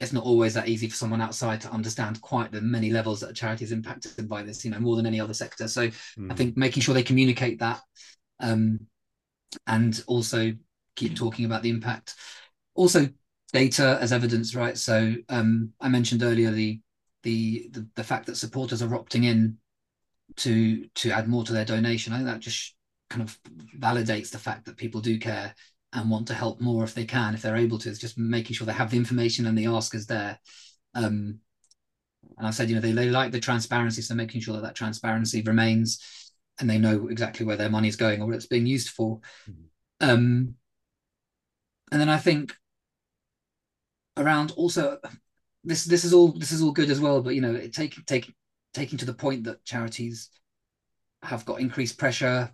It's 0.00 0.12
not 0.12 0.24
always 0.24 0.54
that 0.54 0.68
easy 0.68 0.88
for 0.88 0.96
someone 0.96 1.20
outside 1.20 1.60
to 1.62 1.70
understand 1.70 2.20
quite 2.20 2.52
the 2.52 2.60
many 2.60 2.90
levels 2.90 3.20
that 3.20 3.30
a 3.30 3.34
charity 3.34 3.64
is 3.64 3.72
impacted 3.72 4.28
by 4.28 4.42
this, 4.42 4.64
you 4.64 4.70
know, 4.70 4.80
more 4.80 4.96
than 4.96 5.06
any 5.06 5.20
other 5.20 5.34
sector. 5.34 5.66
So 5.66 5.88
mm. 5.88 6.30
I 6.30 6.34
think 6.34 6.56
making 6.56 6.82
sure 6.82 6.94
they 6.94 7.02
communicate 7.02 7.60
that 7.60 7.80
um, 8.40 8.80
and 9.66 10.02
also 10.06 10.52
keep 10.96 11.16
talking 11.16 11.44
about 11.44 11.62
the 11.62 11.70
impact. 11.70 12.14
Also, 12.74 13.08
data 13.52 13.98
as 14.00 14.12
evidence, 14.12 14.54
right? 14.54 14.76
So 14.76 15.14
um, 15.28 15.70
I 15.80 15.88
mentioned 15.88 16.22
earlier 16.22 16.50
the, 16.50 16.80
the 17.24 17.68
the 17.72 17.88
the 17.96 18.04
fact 18.04 18.26
that 18.26 18.36
supporters 18.36 18.82
are 18.82 18.88
opting 18.88 19.24
in 19.24 19.58
to 20.36 20.86
to 20.94 21.10
add 21.10 21.28
more 21.28 21.44
to 21.44 21.52
their 21.52 21.64
donation. 21.64 22.12
I 22.12 22.16
think 22.16 22.28
that 22.28 22.40
just 22.40 22.76
kind 23.10 23.22
of 23.22 23.38
validates 23.78 24.30
the 24.30 24.38
fact 24.38 24.66
that 24.66 24.76
people 24.76 25.00
do 25.00 25.18
care 25.18 25.54
and 25.92 26.10
want 26.10 26.28
to 26.28 26.34
help 26.34 26.60
more 26.60 26.84
if 26.84 26.94
they 26.94 27.04
can, 27.04 27.34
if 27.34 27.42
they're 27.42 27.56
able 27.56 27.78
to. 27.78 27.88
It's 27.88 27.98
just 27.98 28.18
making 28.18 28.54
sure 28.54 28.66
they 28.66 28.72
have 28.72 28.90
the 28.90 28.96
information 28.96 29.46
and 29.46 29.56
the 29.56 29.66
ask 29.66 29.94
is 29.94 30.06
there. 30.06 30.38
Um, 30.94 31.40
and 32.36 32.46
I 32.46 32.50
said, 32.50 32.68
you 32.68 32.74
know, 32.74 32.80
they, 32.80 32.92
they 32.92 33.10
like 33.10 33.30
the 33.30 33.40
transparency, 33.40 34.02
so 34.02 34.14
making 34.14 34.40
sure 34.40 34.54
that 34.54 34.62
that 34.62 34.74
transparency 34.74 35.42
remains 35.42 36.32
and 36.58 36.68
they 36.68 36.78
know 36.78 37.08
exactly 37.08 37.46
where 37.46 37.56
their 37.56 37.70
money 37.70 37.88
is 37.88 37.96
going 37.96 38.20
or 38.20 38.26
what 38.26 38.34
it's 38.36 38.46
being 38.46 38.66
used 38.66 38.90
for. 38.90 39.20
Mm-hmm. 39.48 40.10
Um, 40.10 40.54
and 41.92 42.00
then 42.00 42.08
I 42.08 42.18
think 42.18 42.56
around 44.16 44.52
also 44.56 44.98
this 45.64 45.84
this 45.84 46.04
is 46.04 46.12
all 46.12 46.32
this 46.32 46.52
is 46.52 46.62
all 46.62 46.72
good 46.72 46.90
as 46.90 47.00
well, 47.00 47.22
but 47.22 47.34
you 47.34 47.40
know, 47.40 47.54
it 47.54 47.72
take 47.72 48.04
take 48.06 48.32
taking 48.72 48.98
to 48.98 49.04
the 49.04 49.14
point 49.14 49.44
that 49.44 49.64
charities 49.64 50.30
have 51.22 51.44
got 51.44 51.60
increased 51.60 51.98
pressure. 51.98 52.50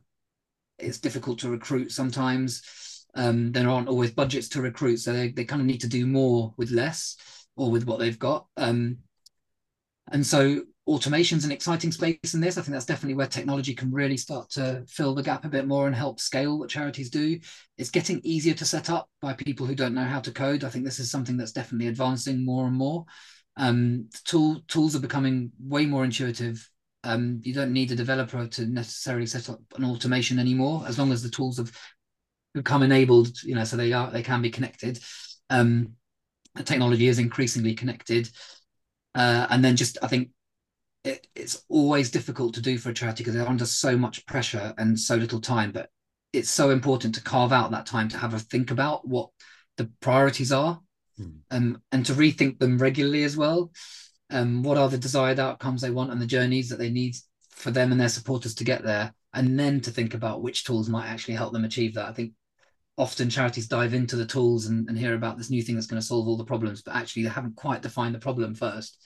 It's 0.78 0.98
difficult 0.98 1.40
to 1.40 1.50
recruit 1.50 1.92
sometimes. 1.92 2.62
Um, 3.14 3.50
there 3.52 3.68
aren't 3.68 3.88
always 3.88 4.12
budgets 4.12 4.48
to 4.50 4.62
recruit, 4.62 4.98
so 4.98 5.12
they, 5.12 5.32
they 5.32 5.44
kind 5.44 5.60
of 5.60 5.66
need 5.66 5.80
to 5.80 5.88
do 5.88 6.06
more 6.06 6.54
with 6.56 6.70
less 6.70 7.16
or 7.56 7.70
with 7.70 7.84
what 7.84 7.98
they've 7.98 8.18
got. 8.18 8.46
Um, 8.56 8.98
and 10.12 10.24
so 10.24 10.62
automation's 10.90 11.44
an 11.44 11.53
exciting 11.53 11.92
space 11.92 12.35
in 12.35 12.40
this. 12.40 12.59
I 12.59 12.62
think 12.62 12.72
that's 12.72 12.85
definitely 12.85 13.14
where 13.14 13.29
technology 13.29 13.74
can 13.74 13.92
really 13.92 14.16
start 14.16 14.50
to 14.50 14.85
fill 14.88 15.14
the 15.14 15.22
gap 15.22 15.44
a 15.44 15.48
bit 15.48 15.66
more 15.66 15.87
and 15.87 15.94
help 15.94 16.18
scale 16.18 16.59
what 16.59 16.68
charities 16.68 17.11
do. 17.11 17.38
It's 17.79 17.90
getting 17.90 18.20
easier 18.24 18.55
to 18.55 18.64
set 18.64 18.90
up 18.90 19.09
by 19.22 19.35
people 19.35 19.66
who 19.66 19.76
don't 19.76 19.94
know 19.94 20.05
how 20.05 20.18
to 20.20 20.33
code. 20.33 20.64
I 20.64 20.68
think 20.68 20.85
this 20.85 20.98
is 20.98 21.11
something 21.11 21.37
that's 21.37 21.53
definitely 21.53 21.87
advancing 21.87 22.44
more 22.44 22.66
and 22.66 22.74
more. 22.74 23.07
Um, 23.57 24.09
tool, 24.24 24.62
tools 24.66 24.96
are 24.96 25.00
becoming 25.00 25.53
way 25.61 25.87
more 25.87 26.05
intuitive. 26.05 26.68
Um, 27.05 27.40
you 27.44 27.55
don't 27.55 27.72
need 27.72 27.92
a 27.92 27.96
developer 27.96 28.48
to 28.48 28.66
necessarily 28.66 29.26
set 29.26 29.48
up 29.48 29.61
an 29.76 29.85
automation 29.85 30.40
anymore, 30.40 30.85
as 30.88 30.98
long 30.98 31.12
as 31.12 31.22
the 31.22 31.31
tools 31.31 31.59
have 31.59 31.70
become 32.53 32.83
enabled. 32.83 33.42
You 33.42 33.55
know, 33.55 33.64
so 33.64 33.76
they 33.76 33.92
are 33.92 34.11
they 34.11 34.22
can 34.22 34.42
be 34.42 34.50
connected. 34.50 34.98
Um, 35.50 35.94
the 36.55 36.64
technology 36.64 37.07
is 37.07 37.18
increasingly 37.18 37.74
connected, 37.74 38.29
uh, 39.14 39.46
and 39.50 39.64
then 39.64 39.76
just 39.76 39.96
I 40.03 40.09
think 40.09 40.31
it, 41.04 41.26
it's 41.34 41.64
always 41.68 42.10
difficult 42.10 42.54
to 42.54 42.62
do 42.62 42.78
for 42.78 42.90
a 42.90 42.94
charity 42.94 43.22
because 43.22 43.34
they're 43.34 43.48
under 43.48 43.66
so 43.66 43.96
much 43.96 44.26
pressure 44.26 44.74
and 44.78 44.98
so 44.98 45.16
little 45.16 45.40
time. 45.40 45.72
But 45.72 45.90
it's 46.32 46.50
so 46.50 46.70
important 46.70 47.14
to 47.14 47.22
carve 47.22 47.52
out 47.52 47.70
that 47.70 47.86
time 47.86 48.08
to 48.10 48.18
have 48.18 48.34
a 48.34 48.38
think 48.38 48.70
about 48.70 49.06
what 49.06 49.30
the 49.76 49.90
priorities 50.00 50.52
are 50.52 50.80
mm. 51.18 51.38
um, 51.50 51.82
and 51.90 52.04
to 52.06 52.12
rethink 52.12 52.58
them 52.58 52.78
regularly 52.78 53.24
as 53.24 53.36
well. 53.36 53.72
Um, 54.30 54.62
what 54.62 54.78
are 54.78 54.88
the 54.88 54.98
desired 54.98 55.40
outcomes 55.40 55.80
they 55.80 55.90
want 55.90 56.12
and 56.12 56.22
the 56.22 56.26
journeys 56.26 56.68
that 56.68 56.78
they 56.78 56.90
need 56.90 57.16
for 57.50 57.70
them 57.70 57.90
and 57.90 58.00
their 58.00 58.08
supporters 58.08 58.54
to 58.54 58.64
get 58.64 58.82
there, 58.84 59.12
and 59.34 59.58
then 59.58 59.80
to 59.80 59.90
think 59.90 60.14
about 60.14 60.42
which 60.42 60.64
tools 60.64 60.88
might 60.88 61.08
actually 61.08 61.34
help 61.34 61.52
them 61.52 61.64
achieve 61.64 61.94
that. 61.94 62.08
I 62.08 62.12
think 62.12 62.32
often 62.96 63.30
charities 63.30 63.66
dive 63.66 63.94
into 63.94 64.16
the 64.16 64.26
tools 64.26 64.66
and, 64.66 64.88
and 64.88 64.96
hear 64.96 65.14
about 65.14 65.36
this 65.36 65.50
new 65.50 65.62
thing 65.62 65.74
that's 65.74 65.86
going 65.86 66.00
to 66.00 66.06
solve 66.06 66.28
all 66.28 66.36
the 66.36 66.44
problems, 66.44 66.82
but 66.82 66.94
actually 66.94 67.24
they 67.24 67.28
haven't 67.30 67.56
quite 67.56 67.82
defined 67.82 68.14
the 68.14 68.18
problem 68.18 68.54
first. 68.54 68.98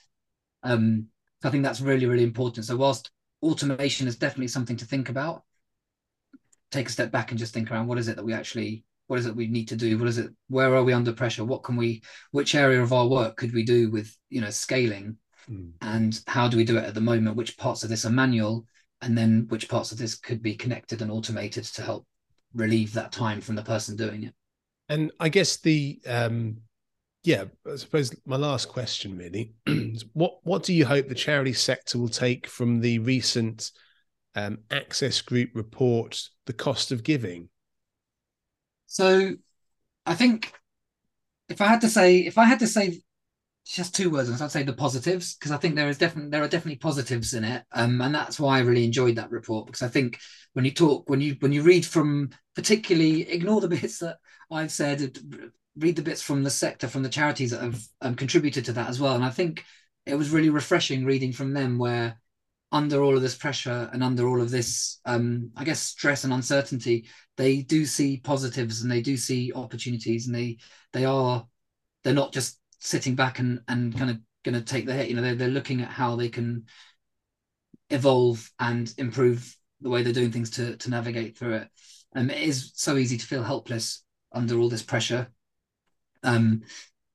Um, 0.63 1.07
I 1.43 1.49
think 1.49 1.63
that's 1.63 1.81
really, 1.81 2.05
really 2.05 2.23
important. 2.23 2.65
So 2.65 2.77
whilst 2.77 3.11
automation 3.41 4.07
is 4.07 4.17
definitely 4.17 4.47
something 4.47 4.77
to 4.77 4.85
think 4.85 5.09
about, 5.09 5.43
take 6.71 6.89
a 6.89 6.91
step 6.91 7.11
back 7.11 7.31
and 7.31 7.39
just 7.39 7.53
think 7.53 7.71
around 7.71 7.87
what 7.87 7.97
is 7.97 8.07
it 8.07 8.15
that 8.15 8.25
we 8.25 8.33
actually 8.33 8.83
what 9.07 9.19
is 9.19 9.27
it 9.27 9.35
we 9.35 9.47
need 9.47 9.67
to 9.67 9.75
do? 9.75 9.99
What 9.99 10.07
is 10.07 10.17
it 10.17 10.31
where 10.47 10.75
are 10.75 10.83
we 10.83 10.93
under 10.93 11.13
pressure? 11.13 11.45
What 11.45 11.63
can 11.63 11.75
we 11.75 12.01
which 12.31 12.55
area 12.55 12.81
of 12.81 12.91
our 12.91 13.07
work 13.07 13.37
could 13.37 13.53
we 13.53 13.63
do 13.63 13.91
with 13.91 14.15
you 14.29 14.41
know 14.41 14.49
scaling? 14.49 15.17
Mm. 15.49 15.73
and 15.81 16.19
how 16.25 16.47
do 16.47 16.57
we 16.57 16.65
do 16.65 16.77
it 16.77 16.85
at 16.85 16.95
the 16.95 17.01
moment? 17.01 17.35
Which 17.35 17.55
parts 17.55 17.83
of 17.83 17.89
this 17.89 18.03
are 18.03 18.09
manual? 18.09 18.65
And 19.01 19.15
then 19.15 19.45
which 19.49 19.69
parts 19.69 19.91
of 19.91 19.99
this 19.99 20.15
could 20.15 20.41
be 20.41 20.55
connected 20.55 21.03
and 21.03 21.11
automated 21.11 21.65
to 21.65 21.83
help 21.83 22.07
relieve 22.55 22.93
that 22.93 23.11
time 23.11 23.41
from 23.41 23.55
the 23.55 23.61
person 23.61 23.95
doing 23.95 24.23
it? 24.23 24.33
And 24.89 25.11
i 25.19 25.29
guess 25.29 25.57
the 25.57 25.99
um 26.07 26.57
yeah 27.25 27.45
i 27.71 27.75
suppose 27.75 28.15
my 28.25 28.35
last 28.35 28.69
question 28.69 29.17
really 29.17 29.53
what 30.13 30.39
what 30.43 30.63
do 30.63 30.73
you 30.73 30.85
hope 30.85 31.07
the 31.07 31.15
charity 31.15 31.53
sector 31.53 31.97
will 31.97 32.07
take 32.07 32.47
from 32.47 32.79
the 32.79 32.99
recent 32.99 33.71
um, 34.35 34.59
access 34.69 35.21
group 35.21 35.51
report 35.53 36.21
the 36.45 36.53
cost 36.53 36.91
of 36.91 37.03
giving? 37.03 37.49
So 38.87 39.33
I 40.05 40.15
think 40.15 40.53
if 41.49 41.61
I 41.61 41.67
had 41.67 41.81
to 41.81 41.89
say, 41.89 42.19
if 42.19 42.37
I 42.37 42.45
had 42.45 42.59
to 42.59 42.67
say 42.67 43.01
just 43.65 43.95
two 43.95 44.11
words, 44.11 44.29
I'd 44.29 44.51
say 44.51 44.63
the 44.63 44.73
positives 44.73 45.35
because 45.35 45.51
I 45.51 45.57
think 45.57 45.75
there 45.75 45.89
is 45.89 45.97
definitely 45.97 46.29
there 46.29 46.43
are 46.43 46.47
definitely 46.47 46.77
positives 46.77 47.33
in 47.33 47.43
it, 47.43 47.63
um, 47.71 47.99
and 48.01 48.13
that's 48.13 48.39
why 48.39 48.57
I 48.57 48.61
really 48.61 48.85
enjoyed 48.85 49.15
that 49.15 49.31
report 49.31 49.65
because 49.65 49.81
I 49.81 49.87
think 49.87 50.19
when 50.53 50.65
you 50.65 50.71
talk, 50.71 51.09
when 51.09 51.21
you 51.21 51.35
when 51.39 51.51
you 51.51 51.63
read 51.63 51.85
from 51.85 52.29
particularly 52.55 53.29
ignore 53.29 53.61
the 53.61 53.67
bits 53.79 53.99
that 53.99 54.17
I've 54.51 54.71
said, 54.71 55.17
read 55.77 55.95
the 55.95 56.01
bits 56.01 56.21
from 56.21 56.43
the 56.43 56.49
sector, 56.49 56.87
from 56.87 57.03
the 57.03 57.09
charities 57.09 57.51
that 57.51 57.61
have 57.61 57.81
um, 58.01 58.15
contributed 58.15 58.65
to 58.65 58.73
that 58.73 58.89
as 58.89 58.99
well, 58.99 59.15
and 59.15 59.25
I 59.25 59.29
think 59.29 59.63
it 60.05 60.15
was 60.15 60.29
really 60.29 60.49
refreshing 60.49 61.05
reading 61.05 61.33
from 61.33 61.53
them 61.53 61.77
where 61.77 62.19
under 62.71 63.01
all 63.01 63.15
of 63.15 63.21
this 63.21 63.35
pressure 63.35 63.89
and 63.93 64.03
under 64.03 64.27
all 64.27 64.41
of 64.41 64.51
this, 64.51 64.99
um, 65.05 65.51
I 65.55 65.63
guess, 65.63 65.79
stress 65.79 66.23
and 66.23 66.33
uncertainty, 66.33 67.07
they 67.37 67.61
do 67.61 67.85
see 67.85 68.17
positives 68.17 68.81
and 68.81 68.91
they 68.91 69.01
do 69.01 69.17
see 69.17 69.53
opportunities, 69.53 70.27
and 70.27 70.35
they 70.35 70.57
they 70.93 71.05
are 71.05 71.47
they're 72.03 72.13
not 72.13 72.33
just 72.33 72.59
sitting 72.79 73.15
back 73.15 73.39
and 73.39 73.61
and 73.67 73.97
kind 73.97 74.11
of 74.11 74.17
going 74.43 74.55
to 74.55 74.61
take 74.61 74.85
the 74.85 74.93
hit. 74.93 75.09
You 75.09 75.15
know, 75.15 75.21
they're 75.21 75.35
they're 75.35 75.47
looking 75.47 75.81
at 75.81 75.89
how 75.89 76.15
they 76.15 76.29
can 76.29 76.65
evolve 77.89 78.51
and 78.59 78.93
improve 78.97 79.55
the 79.81 79.89
way 79.89 80.01
they're 80.01 80.13
doing 80.13 80.31
things 80.31 80.49
to 80.51 80.75
to 80.77 80.89
navigate 80.89 81.37
through 81.37 81.53
it. 81.55 81.69
Um, 82.15 82.29
it 82.29 82.41
is 82.41 82.71
so 82.75 82.97
easy 82.97 83.17
to 83.17 83.25
feel 83.25 83.43
helpless 83.43 84.03
under 84.31 84.59
all 84.59 84.69
this 84.69 84.83
pressure. 84.83 85.27
Um, 86.25 86.63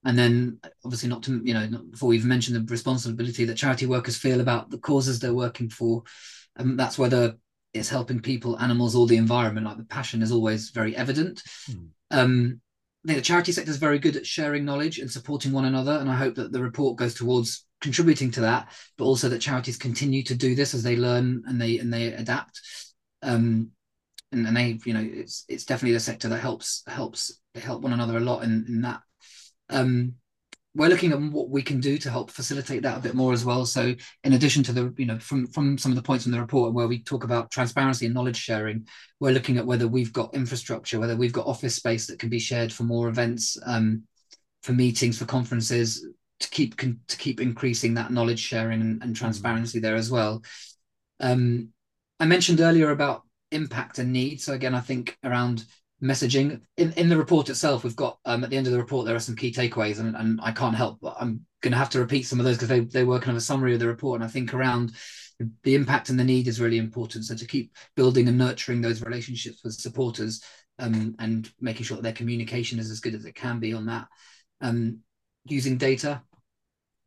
and 0.05 0.19
then 0.19 0.59
obviously 0.83 1.11
not 1.11 1.23
to 1.25 1.43
you 1.45 1.53
know 1.53 1.67
not 1.67 1.91
before 1.91 2.09
we've 2.09 2.25
mentioned 2.25 2.57
the 2.57 2.73
responsibility 2.73 3.45
that 3.45 3.59
charity 3.59 3.85
workers 3.85 4.17
feel 4.17 4.41
about 4.41 4.71
the 4.71 4.79
causes 4.79 5.19
they're 5.19 5.35
working 5.35 5.69
for 5.69 6.03
and 6.57 6.79
that's 6.79 6.99
whether 6.99 7.37
it's 7.73 7.89
helping 7.89 8.21
people 8.21 8.59
animals 8.59 8.97
or 8.97 9.07
the 9.07 9.17
environment. 9.17 9.67
Like 9.67 9.77
the 9.77 9.85
passion 9.85 10.23
is 10.23 10.33
always 10.33 10.71
very 10.71 10.97
evident. 10.97 11.43
Mm. 11.71 11.89
um 12.11 12.61
I 13.05 13.09
think 13.09 13.19
the 13.19 13.25
charity 13.25 13.53
sector 13.53 13.71
is 13.71 13.79
very 13.79 13.99
good 13.99 14.17
at 14.17 14.27
sharing 14.27 14.67
knowledge 14.67 14.99
and 14.99 15.11
supporting 15.11 15.53
one 15.53 15.65
another 15.65 15.93
and 15.93 16.11
i 16.11 16.15
hope 16.15 16.35
that 16.35 16.53
the 16.53 16.63
report 16.63 16.99
goes 16.99 17.15
towards 17.15 17.65
contributing 17.81 18.31
to 18.33 18.43
that 18.43 18.71
but 18.99 19.07
also 19.07 19.31
that 19.31 19.41
charities 19.41 19.79
continue 19.79 20.23
to 20.25 20.35
do 20.35 20.55
this 20.55 20.75
as 20.75 20.83
they 20.83 20.97
learn 20.97 21.43
and 21.47 21.61
they 21.61 21.79
and 21.79 21.93
they 21.93 22.09
adapt. 22.13 22.61
Um 23.23 23.71
and, 24.33 24.47
and 24.47 24.57
they 24.57 24.79
you 24.85 24.95
know 24.95 25.07
it's 25.13 25.45
it's 25.49 25.65
definitely 25.65 25.95
the 25.95 26.01
sector 26.01 26.29
that 26.29 26.39
helps 26.39 26.83
helps 26.87 27.41
help 27.55 27.83
one 27.83 27.93
another 27.93 28.17
a 28.17 28.21
lot 28.21 28.43
in, 28.45 28.65
in 28.69 28.83
that 28.83 29.01
um, 29.71 30.15
we're 30.75 30.89
looking 30.89 31.11
at 31.13 31.21
what 31.21 31.51
we 31.51 31.63
can 31.63 31.81
do 31.81 31.99
to 31.99 32.11
help 32.11 32.31
facilitate 32.31 32.83
that 32.83 32.99
a 32.99 33.01
bit 33.01 33.15
more 33.15 33.33
as 33.33 33.45
well. 33.45 33.67
So, 33.67 33.95
in 34.23 34.33
addition 34.35 34.63
to 34.65 34.73
the, 34.73 34.95
you 34.97 35.07
know, 35.07 35.19
from 35.19 35.47
from 35.49 35.77
some 35.79 35.91
of 35.91 35.97
the 35.97 36.03
points 36.03 36.27
in 36.27 36.33
the 36.33 36.41
report 36.41 36.75
where 36.75 36.87
we 36.87 37.03
talk 37.03 37.25
about 37.25 37.51
transparency 37.51 38.07
and 38.07 38.15
knowledge 38.15 38.37
sharing, 38.37 38.87
we're 39.19 39.33
looking 39.33 39.59
at 39.59 39.67
whether 39.67 39.89
we've 39.89 40.13
got 40.13 40.35
infrastructure, 40.35 41.01
whether 41.01 41.17
we've 41.17 41.33
got 41.33 41.47
office 41.47 41.75
space 41.75 42.07
that 42.07 42.21
can 42.21 42.29
be 42.29 42.39
shared 42.39 42.73
for 42.73 42.85
more 42.85 43.09
events, 43.09 43.59
um, 43.67 44.05
for 44.63 44.73
meetings, 44.73 45.19
for 45.19 45.25
conferences, 45.25 46.07
to 46.39 46.49
keep 46.51 46.77
to 46.77 47.17
keep 47.17 47.41
increasing 47.41 47.95
that 47.95 48.13
knowledge 48.13 48.41
sharing 48.41 48.81
and, 48.81 49.03
and 49.03 49.17
transparency 49.17 49.79
mm-hmm. 49.79 49.87
there 49.87 49.97
as 49.97 50.11
well. 50.11 50.43
Um, 51.19 51.71
I 52.21 52.27
mentioned 52.27 52.61
earlier 52.61 52.91
about 52.91 53.23
impact 53.53 53.99
and 53.99 54.13
need. 54.13 54.41
So 54.41 54.53
again, 54.53 54.75
I 54.75 54.81
think 54.81 55.17
around 55.25 55.65
messaging 56.03 56.61
in, 56.79 56.93
in 56.95 57.11
the 57.11 57.17
report 57.17 57.51
itself 57.51 57.85
we've 57.85 57.95
got 57.95 58.19
um, 58.25 58.43
at 58.43 58.49
the 58.49 58.57
end 58.57 58.67
of 58.67 58.73
the 58.73 58.79
report 58.79 59.05
there 59.05 59.15
are 59.15 59.21
some 59.21 59.37
key 59.37 59.53
takeaways 59.53 60.01
and, 60.01 60.17
and 60.17 60.41
i 60.43 60.51
can't 60.51 60.75
help 60.75 60.99
but 60.99 61.15
i'm 61.21 61.45
going 61.61 61.73
to 61.73 61.79
have 61.79 61.91
to 61.91 62.01
repeat 62.01 62.23
some 62.23 62.39
of 62.39 62.45
those 62.45 62.57
because 62.57 62.69
they, 62.69 62.81
they 62.81 63.05
were 63.05 63.19
kind 63.19 63.31
of 63.31 63.37
a 63.37 63.41
summary 63.41 63.75
of 63.75 63.81
the 63.81 63.87
report. 63.87 64.21
And 64.21 64.25
i 64.25 64.33
think 64.33 64.55
around 64.55 64.93
the 65.63 65.75
impact 65.75 66.11
and 66.11 66.21
the 66.21 66.25
need 66.25 66.49
is 66.49 66.61
really 66.61 66.79
important. 66.79 67.25
So 67.25 67.35
to 67.35 67.47
keep 67.47 67.75
building 67.97 68.29
and 68.29 68.37
nurturing 68.37 68.83
those 68.83 69.03
relationships 69.03 69.63
with 69.65 69.73
supporters 69.73 70.43
um, 70.79 71.15
and 71.19 71.51
making 71.61 71.85
sure 71.85 71.97
that 71.97 72.03
their 72.03 72.13
communication 72.13 72.79
is 72.79 72.91
as 72.91 73.01
good 73.01 73.15
as 73.15 73.25
it 73.25 73.35
can 73.35 73.59
be 73.59 73.73
on 73.73 73.87
that 73.87 74.07
um, 74.61 74.99
using 75.45 75.79
data 75.79 76.23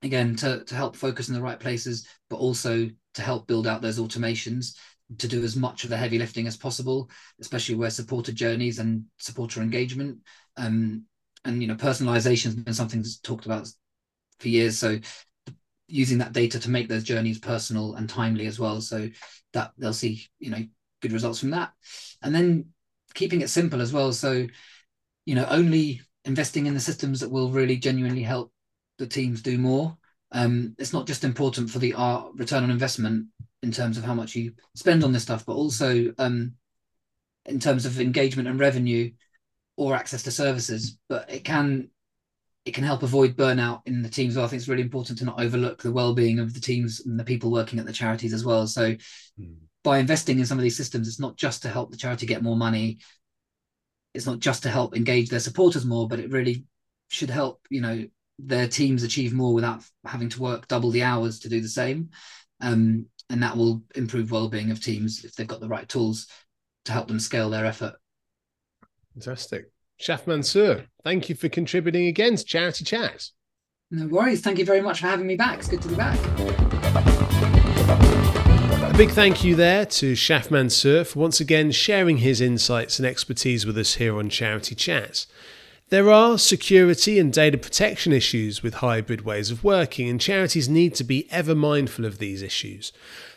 again 0.02 0.36
to, 0.38 0.64
to 0.66 0.76
help 0.76 0.96
focus 0.96 1.30
in 1.30 1.36
the 1.36 1.42
right 1.42 1.60
places 1.60 2.08
but 2.30 2.38
also 2.38 2.90
to 3.14 3.22
help 3.22 3.48
build 3.48 3.68
out 3.68 3.82
those 3.82 4.00
automations 4.00 4.76
to 5.18 5.28
do 5.28 5.44
as 5.44 5.56
much 5.56 5.84
of 5.84 5.90
the 5.90 5.98
heavy 5.98 6.18
lifting 6.18 6.48
as 6.48 6.58
possible, 6.58 7.10
especially 7.40 7.76
where 7.76 7.90
supporter 7.90 8.32
journeys 8.32 8.80
and 8.80 9.06
supporter 9.18 9.62
engagement. 9.62 10.20
Um, 10.58 11.04
and 11.46 11.62
you 11.62 11.68
know, 11.68 11.76
personalization 11.76 12.46
has 12.46 12.56
been 12.56 12.74
something 12.74 13.02
that's 13.02 13.20
talked 13.20 13.46
about 13.46 13.68
for 14.40 14.48
years. 14.48 14.78
So 14.78 15.00
using 15.88 16.18
that 16.20 16.34
data 16.34 16.60
to 16.60 16.70
make 16.70 16.88
those 16.90 17.04
journeys 17.04 17.40
personal 17.40 17.96
and 17.96 18.10
timely 18.10 18.48
as 18.48 18.60
well. 18.60 18.82
So 18.82 19.10
that 19.54 19.72
they'll 19.78 19.94
see, 19.94 20.26
you 20.40 20.50
know, 20.50 20.66
good 21.02 21.12
results 21.12 21.40
from 21.40 21.52
that. 21.52 21.72
And 22.22 22.34
then 22.34 22.70
keeping 23.14 23.42
it 23.42 23.50
simple 23.50 23.82
as 23.82 23.94
well. 23.94 24.14
So, 24.14 24.48
you 25.26 25.36
know, 25.36 25.46
only 25.50 26.02
investing 26.26 26.66
in 26.66 26.74
the 26.74 26.80
systems 26.80 27.20
that 27.20 27.32
will 27.32 27.52
really 27.52 27.78
genuinely 27.78 28.24
help 28.24 28.52
the 28.98 29.08
teams 29.08 29.42
do 29.42 29.58
more. 29.58 29.98
Um, 30.34 30.76
it's 30.80 30.94
not 30.94 31.08
just 31.08 31.24
important 31.24 31.70
for 31.70 31.80
the 31.80 31.94
uh, 31.94 32.24
return 32.34 32.64
on 32.64 32.72
investment 32.72 33.28
in 33.62 33.72
terms 33.72 33.98
of 33.98 34.04
how 34.04 34.14
much 34.14 34.36
you 34.36 34.54
spend 34.76 35.04
on 35.04 35.14
this 35.14 35.24
stuff, 35.24 35.46
but 35.46 35.54
also 35.54 36.14
um, 36.18 36.54
in 37.46 37.60
terms 37.60 37.86
of 37.86 38.02
engagement 38.02 38.48
and 38.48 38.60
revenue 38.60 39.12
or 39.78 39.96
access 39.96 40.24
to 40.24 40.32
services. 40.32 40.98
But 41.08 41.32
it 41.32 41.44
can 41.44 41.90
it 42.66 42.74
can 42.74 42.84
help 42.84 43.04
avoid 43.04 43.36
burnout 43.36 43.82
in 43.86 44.02
the 44.02 44.10
teams. 44.10 44.36
Well, 44.36 44.46
I 44.46 44.48
think 44.48 44.62
it's 44.62 44.70
really 44.70 44.84
important 44.84 45.20
to 45.20 45.26
not 45.26 45.42
overlook 45.42 45.82
the 45.82 45.92
well-being 45.92 46.40
of 46.40 46.54
the 46.54 46.62
teams 46.62 47.02
and 47.06 47.20
the 47.20 47.26
people 47.26 47.52
working 47.52 47.78
at 47.78 47.86
the 47.86 47.92
charities 47.92 48.34
as 48.34 48.46
well. 48.46 48.68
So 48.68 48.96
mm. 49.40 49.56
by 49.84 49.98
investing 49.98 50.40
in 50.40 50.46
some 50.46 50.58
of 50.58 50.64
these 50.64 50.78
systems, 50.78 51.08
it's 51.08 51.20
not 51.20 51.36
just 51.36 51.62
to 51.64 51.70
help 51.70 51.92
the 51.92 51.98
charity 51.98 52.26
get 52.26 52.42
more 52.42 52.56
money. 52.56 53.00
It's 54.14 54.26
not 54.26 54.40
just 54.40 54.64
to 54.64 54.70
help 54.70 54.96
engage 54.96 55.28
their 55.30 55.42
supporters 55.42 55.86
more, 55.86 56.08
but 56.08 56.20
it 56.20 56.32
really 56.32 56.64
should 57.10 57.30
help, 57.30 57.60
you 57.70 57.82
know, 57.82 58.06
their 58.40 58.68
teams 58.68 59.04
achieve 59.04 59.34
more 59.34 59.54
without 59.54 59.84
having 60.06 60.30
to 60.30 60.42
work 60.42 60.68
double 60.68 60.92
the 60.92 61.04
hours 61.04 61.40
to 61.40 61.50
do 61.50 61.62
the 61.62 61.68
same. 61.68 62.10
Um, 62.60 63.08
and 63.30 63.42
that 63.44 63.58
will 63.58 63.84
improve 63.96 64.32
well-being 64.32 64.72
of 64.72 64.84
teams 64.84 65.24
if 65.24 65.36
they've 65.36 65.48
got 65.48 65.60
the 65.60 65.68
right 65.68 65.88
tools 65.88 66.28
to 66.86 66.92
help 66.92 67.08
them 67.08 67.20
scale 67.20 67.50
their 67.50 67.66
effort. 67.66 67.96
Fantastic. 69.14 69.72
Shaf 70.02 70.28
Mansour, 70.28 70.86
thank 71.04 71.30
you 71.30 71.36
for 71.36 71.50
contributing 71.50 72.08
again 72.08 72.36
to 72.36 72.44
Charity 72.44 72.84
Chat. 72.84 73.30
No 73.92 74.08
worries. 74.08 74.42
Thank 74.42 74.58
you 74.58 74.66
very 74.66 74.82
much 74.82 75.02
for 75.02 75.08
having 75.08 75.28
me 75.28 75.36
back. 75.36 75.60
It's 75.60 75.68
good 75.68 75.82
to 75.84 75.88
be 75.88 75.96
back. 75.96 76.20
A 78.94 78.98
big 78.98 79.12
thank 79.12 79.44
you 79.44 79.56
there 79.56 79.86
to 79.86 80.14
Shaf 80.14 80.52
Mansour 80.52 81.04
for 81.04 81.20
once 81.20 81.40
again 81.40 81.72
sharing 81.72 82.18
his 82.18 82.42
insights 82.42 83.00
and 83.00 83.08
expertise 83.08 83.66
with 83.66 83.78
us 83.78 83.96
here 83.96 84.18
on 84.18 84.30
Charity 84.30 84.76
Chat. 84.76 85.26
There 85.90 86.10
are 86.10 86.38
security 86.40 87.20
and 87.20 87.32
data 87.32 87.58
protection 87.58 88.14
issues 88.14 88.64
with 88.64 88.76
hybrid 88.76 89.22
ways 89.22 89.52
of 89.52 89.64
working, 89.64 90.10
and 90.10 90.20
charities 90.20 90.68
need 90.68 90.96
to 90.96 91.04
be 91.04 91.28
ever 91.30 91.54
mindful 91.54 92.06
of 92.06 92.18
these 92.18 92.42
issues. 92.42 92.92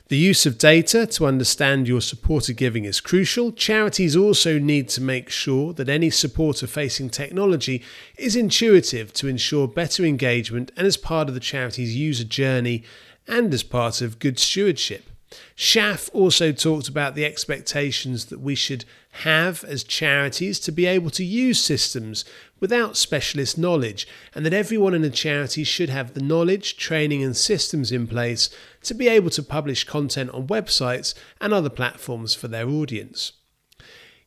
The 0.09 0.17
use 0.17 0.47
of 0.47 0.57
data 0.57 1.05
to 1.07 1.27
understand 1.27 1.89
your 1.89 2.01
supporter 2.01 2.53
giving 2.53 2.85
is 2.85 3.01
crucial. 3.01 3.51
Charities 3.51 4.15
also 4.15 4.59
need 4.59 4.89
to 4.91 5.03
make 5.03 5.29
sure 5.29 5.73
that 5.73 5.89
any 5.89 6.11
supporter 6.11 6.69
facing 6.69 7.11
technology 7.11 7.83
is 8.17 8.37
intuitive 8.37 9.13
to 9.15 9.27
ensure 9.27 9.67
better 9.67 10.05
engagement 10.05 10.71
and 10.77 10.87
as 10.87 10.97
part 10.97 11.29
of 11.29 11.35
the 11.35 11.41
charity's 11.41 11.97
user 11.97 12.25
journey 12.25 12.85
and 13.27 13.53
as 13.53 13.65
part 13.65 14.01
of 14.01 14.21
good 14.21 14.39
stewardship. 14.39 15.11
Shaf 15.57 16.09
also 16.13 16.53
talked 16.53 16.89
about 16.89 17.15
the 17.15 17.25
expectations 17.25 18.27
that 18.27 18.41
we 18.41 18.55
should 18.55 18.85
have 19.23 19.65
as 19.65 19.83
charities 19.83 20.61
to 20.61 20.73
be 20.73 20.87
able 20.87 21.11
to 21.11 21.25
use 21.25 21.63
systems 21.63 22.25
without 22.61 22.97
specialist 22.97 23.59
knowledge, 23.59 24.07
and 24.35 24.47
that 24.47 24.53
everyone 24.53 24.95
in 24.95 25.05
a 25.05 25.11
charity 25.11 25.65
should 25.65 25.89
have 25.89 26.15
the 26.15 26.23
knowledge, 26.23 26.77
training, 26.77 27.23
and 27.23 27.37
systems 27.37 27.91
in 27.91 28.07
place 28.07 28.51
to 28.83 28.95
be 28.95 29.09
able 29.09 29.31
to 29.31 29.43
publish 29.43 29.85
content 29.85 30.31
on 30.31 30.47
websites 30.47 31.15
and 31.41 31.53
other 31.53 31.71
platforms 31.71 32.35
for 32.35 32.49
their 32.49 32.69
audience. 32.69 33.33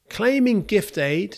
Claiming 0.10 0.64
gift 0.64 0.98
aid 0.98 1.38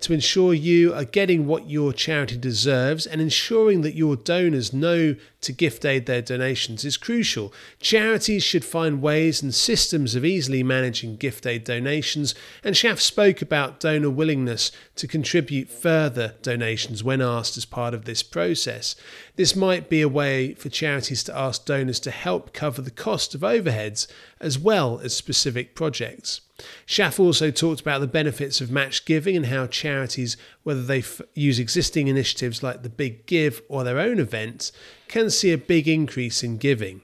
to 0.00 0.12
ensure 0.12 0.52
you 0.52 0.92
are 0.92 1.04
getting 1.04 1.46
what 1.46 1.70
your 1.70 1.92
charity 1.92 2.36
deserves 2.36 3.06
and 3.06 3.20
ensuring 3.20 3.82
that 3.82 3.94
your 3.94 4.16
donors 4.16 4.72
know 4.72 5.14
to 5.42 5.52
gift 5.52 5.84
aid 5.84 6.06
their 6.06 6.22
donations 6.22 6.84
is 6.84 6.96
crucial. 6.96 7.52
Charities 7.80 8.42
should 8.42 8.64
find 8.64 9.02
ways 9.02 9.42
and 9.42 9.54
systems 9.54 10.14
of 10.14 10.24
easily 10.24 10.62
managing 10.62 11.16
gift 11.16 11.46
aid 11.46 11.64
donations, 11.64 12.34
and 12.64 12.74
Shaf 12.74 13.00
spoke 13.00 13.42
about 13.42 13.80
donor 13.80 14.10
willingness 14.10 14.72
to 14.96 15.06
contribute 15.06 15.68
further 15.68 16.34
donations 16.42 17.04
when 17.04 17.20
asked 17.20 17.56
as 17.56 17.64
part 17.64 17.94
of 17.94 18.04
this 18.04 18.22
process. 18.22 18.96
This 19.36 19.54
might 19.54 19.88
be 19.88 20.00
a 20.00 20.08
way 20.08 20.54
for 20.54 20.68
charities 20.68 21.22
to 21.24 21.36
ask 21.36 21.64
donors 21.64 22.00
to 22.00 22.10
help 22.10 22.52
cover 22.52 22.82
the 22.82 22.90
cost 22.90 23.34
of 23.34 23.40
overheads 23.40 24.06
as 24.40 24.58
well 24.58 25.00
as 25.00 25.14
specific 25.14 25.74
projects. 25.74 26.40
Shaf 26.86 27.18
also 27.18 27.50
talked 27.50 27.80
about 27.80 28.00
the 28.00 28.06
benefits 28.06 28.60
of 28.60 28.70
match 28.70 29.04
giving 29.04 29.36
and 29.36 29.46
how 29.46 29.66
charities, 29.66 30.36
whether 30.62 30.82
they 30.82 30.98
f- 30.98 31.20
use 31.34 31.58
existing 31.58 32.08
initiatives 32.08 32.62
like 32.62 32.82
the 32.82 32.88
Big 32.88 33.26
Give 33.26 33.62
or 33.68 33.84
their 33.84 33.98
own 33.98 34.18
events, 34.18 34.70
can 35.12 35.28
see 35.28 35.52
a 35.52 35.58
big 35.58 35.86
increase 35.86 36.42
in 36.42 36.56
giving. 36.56 37.02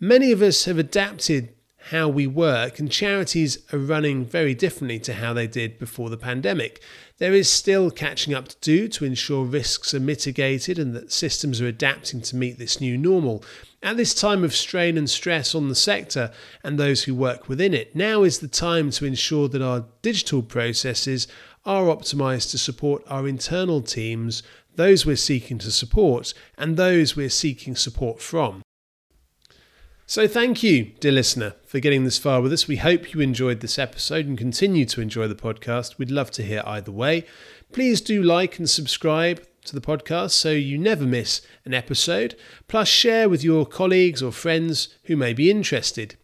Many 0.00 0.32
of 0.32 0.42
us 0.42 0.64
have 0.64 0.78
adapted 0.78 1.54
how 1.90 2.08
we 2.08 2.26
work, 2.26 2.80
and 2.80 2.90
charities 2.90 3.58
are 3.72 3.78
running 3.78 4.24
very 4.24 4.52
differently 4.52 4.98
to 4.98 5.12
how 5.14 5.32
they 5.32 5.46
did 5.46 5.78
before 5.78 6.10
the 6.10 6.16
pandemic. 6.16 6.82
There 7.18 7.32
is 7.32 7.48
still 7.48 7.92
catching 7.92 8.34
up 8.34 8.48
to 8.48 8.56
do 8.60 8.88
to 8.88 9.04
ensure 9.04 9.44
risks 9.44 9.94
are 9.94 10.00
mitigated 10.00 10.76
and 10.76 10.92
that 10.96 11.12
systems 11.12 11.60
are 11.60 11.68
adapting 11.68 12.20
to 12.22 12.36
meet 12.36 12.58
this 12.58 12.80
new 12.80 12.98
normal. 12.98 13.44
At 13.80 13.96
this 13.96 14.14
time 14.14 14.42
of 14.42 14.54
strain 14.54 14.98
and 14.98 15.08
stress 15.08 15.54
on 15.54 15.68
the 15.68 15.74
sector 15.76 16.32
and 16.64 16.78
those 16.78 17.04
who 17.04 17.14
work 17.14 17.48
within 17.48 17.74
it, 17.74 17.94
now 17.94 18.24
is 18.24 18.40
the 18.40 18.48
time 18.48 18.90
to 18.92 19.04
ensure 19.04 19.46
that 19.50 19.62
our 19.62 19.84
digital 20.02 20.42
processes 20.42 21.28
are 21.66 21.84
optimized 21.84 22.50
to 22.50 22.58
support 22.58 23.02
our 23.06 23.28
internal 23.28 23.80
teams, 23.80 24.42
those 24.76 25.06
we're 25.06 25.16
seeking 25.16 25.58
to 25.58 25.70
support, 25.70 26.34
and 26.56 26.76
those 26.76 27.16
we're 27.16 27.30
seeking 27.30 27.76
support 27.76 28.20
from. 28.20 28.62
So, 30.06 30.28
thank 30.28 30.62
you, 30.62 30.92
dear 31.00 31.12
listener, 31.12 31.54
for 31.64 31.80
getting 31.80 32.04
this 32.04 32.18
far 32.18 32.42
with 32.42 32.52
us. 32.52 32.68
We 32.68 32.76
hope 32.76 33.14
you 33.14 33.20
enjoyed 33.20 33.60
this 33.60 33.78
episode 33.78 34.26
and 34.26 34.36
continue 34.36 34.84
to 34.84 35.00
enjoy 35.00 35.28
the 35.28 35.34
podcast. 35.34 35.96
We'd 35.96 36.10
love 36.10 36.30
to 36.32 36.42
hear 36.42 36.62
either 36.66 36.92
way. 36.92 37.24
Please 37.72 38.02
do 38.02 38.22
like 38.22 38.58
and 38.58 38.68
subscribe 38.68 39.46
to 39.64 39.74
the 39.74 39.80
podcast 39.80 40.32
so 40.32 40.50
you 40.50 40.76
never 40.76 41.04
miss 41.04 41.40
an 41.64 41.72
episode, 41.72 42.36
plus 42.68 42.86
share 42.86 43.30
with 43.30 43.42
your 43.42 43.64
colleagues 43.64 44.22
or 44.22 44.30
friends 44.30 44.88
who 45.04 45.16
may 45.16 45.32
be 45.32 45.50
interested. 45.50 46.16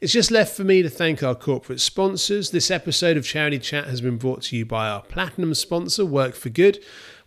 It's 0.00 0.12
just 0.12 0.30
left 0.30 0.56
for 0.56 0.62
me 0.62 0.82
to 0.82 0.88
thank 0.88 1.22
our 1.22 1.34
corporate 1.34 1.80
sponsors. 1.80 2.50
This 2.50 2.70
episode 2.70 3.16
of 3.16 3.26
Charity 3.26 3.58
Chat 3.58 3.88
has 3.88 4.00
been 4.00 4.16
brought 4.16 4.42
to 4.42 4.56
you 4.56 4.64
by 4.64 4.88
our 4.88 5.02
platinum 5.02 5.54
sponsor, 5.54 6.06
Work 6.06 6.34
for 6.34 6.50
Good. 6.50 6.78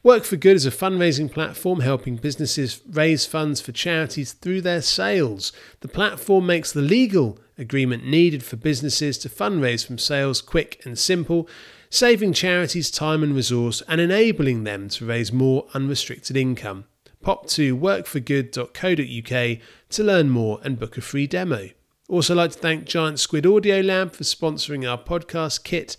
Work 0.08 0.24
for 0.24 0.38
Good 0.38 0.56
is 0.56 0.65
a 0.65 0.72
fundraising 0.72 1.30
platform 1.30 1.82
helping 1.82 2.15
businesses 2.15 2.80
raise 2.89 3.26
funds 3.26 3.60
for 3.60 3.74
charities 3.74 4.32
through 4.32 4.62
their 4.62 4.82
sales. 4.82 5.52
The 5.82 5.89
platform 5.89 6.46
makes 6.46 6.72
the 6.72 6.82
legal 6.82 7.39
agreement 7.58 8.06
needed 8.06 8.41
for 8.41 8.56
businesses 8.56 9.17
to 9.17 9.28
fundraise 9.28 9.86
from 9.86 9.98
sales 9.98 10.39
quick 10.39 10.82
and 10.86 10.98
simple 10.98 11.50
saving 11.89 12.32
charities 12.32 12.89
time 12.89 13.22
and 13.22 13.36
resource 13.36 13.84
and 13.89 14.00
enabling 14.00 14.63
them 14.63 14.88
to 14.91 15.06
raise 15.06 15.34
more 15.34 15.67
unrestricted 15.74 16.38
income. 16.38 16.86
Pop 17.22 17.48
to 17.48 17.76
workforgood.co.uk 17.76 19.60
to 19.89 20.04
learn 20.06 20.30
more 20.30 20.62
and 20.63 20.80
book 20.80 20.98
a 20.98 21.02
free 21.02 21.28
demo. 21.28 21.72
Also, 22.08 22.34
like 22.34 22.52
to 22.54 22.60
thank 22.60 22.86
Giant 22.86 23.20
Squid 23.20 23.46
Audio 23.46 23.82
Lab 23.82 24.13
for 24.13 24.24
sponsoring 24.24 24.89
our 24.89 24.98
podcast 24.98 25.65
kit, 25.65 25.98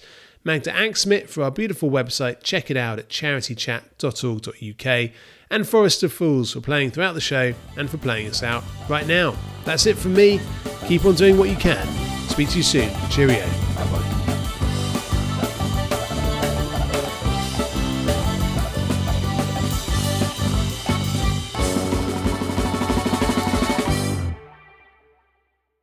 Magda 0.49 0.73
Axmit 0.73 1.29
for 1.29 1.43
our 1.43 1.51
beautiful 1.51 1.91
website. 1.91 2.43
Check 2.43 2.71
it 2.71 2.77
out 2.79 2.99
at 2.99 3.11
charitychat.org.uk, 3.11 5.11
and 5.51 5.69
Forest 5.69 6.03
of 6.03 6.11
Fools 6.11 6.55
for 6.55 6.63
playing 6.63 6.91
throughout 6.91 7.13
the 7.13 7.21
show 7.21 7.53
and 7.77 7.91
for 7.91 7.99
playing 7.99 8.29
us 8.29 8.43
out 8.43 8.65
right 8.89 9.07
now. 9.07 9.37
That's 9.67 9.85
it 9.85 9.99
from 9.99 10.15
me. 10.15 10.41
Keep 10.87 11.05
on 11.05 11.17
doing 11.17 11.37
what 11.37 11.51
you 11.51 11.57
can. 11.57 11.87
Speak 12.31 12.49
to 12.49 12.57
you 12.57 12.63
soon. 12.63 12.91
Cheerio. 13.11 13.47
Bye 13.75 13.93
bye. 13.93 14.18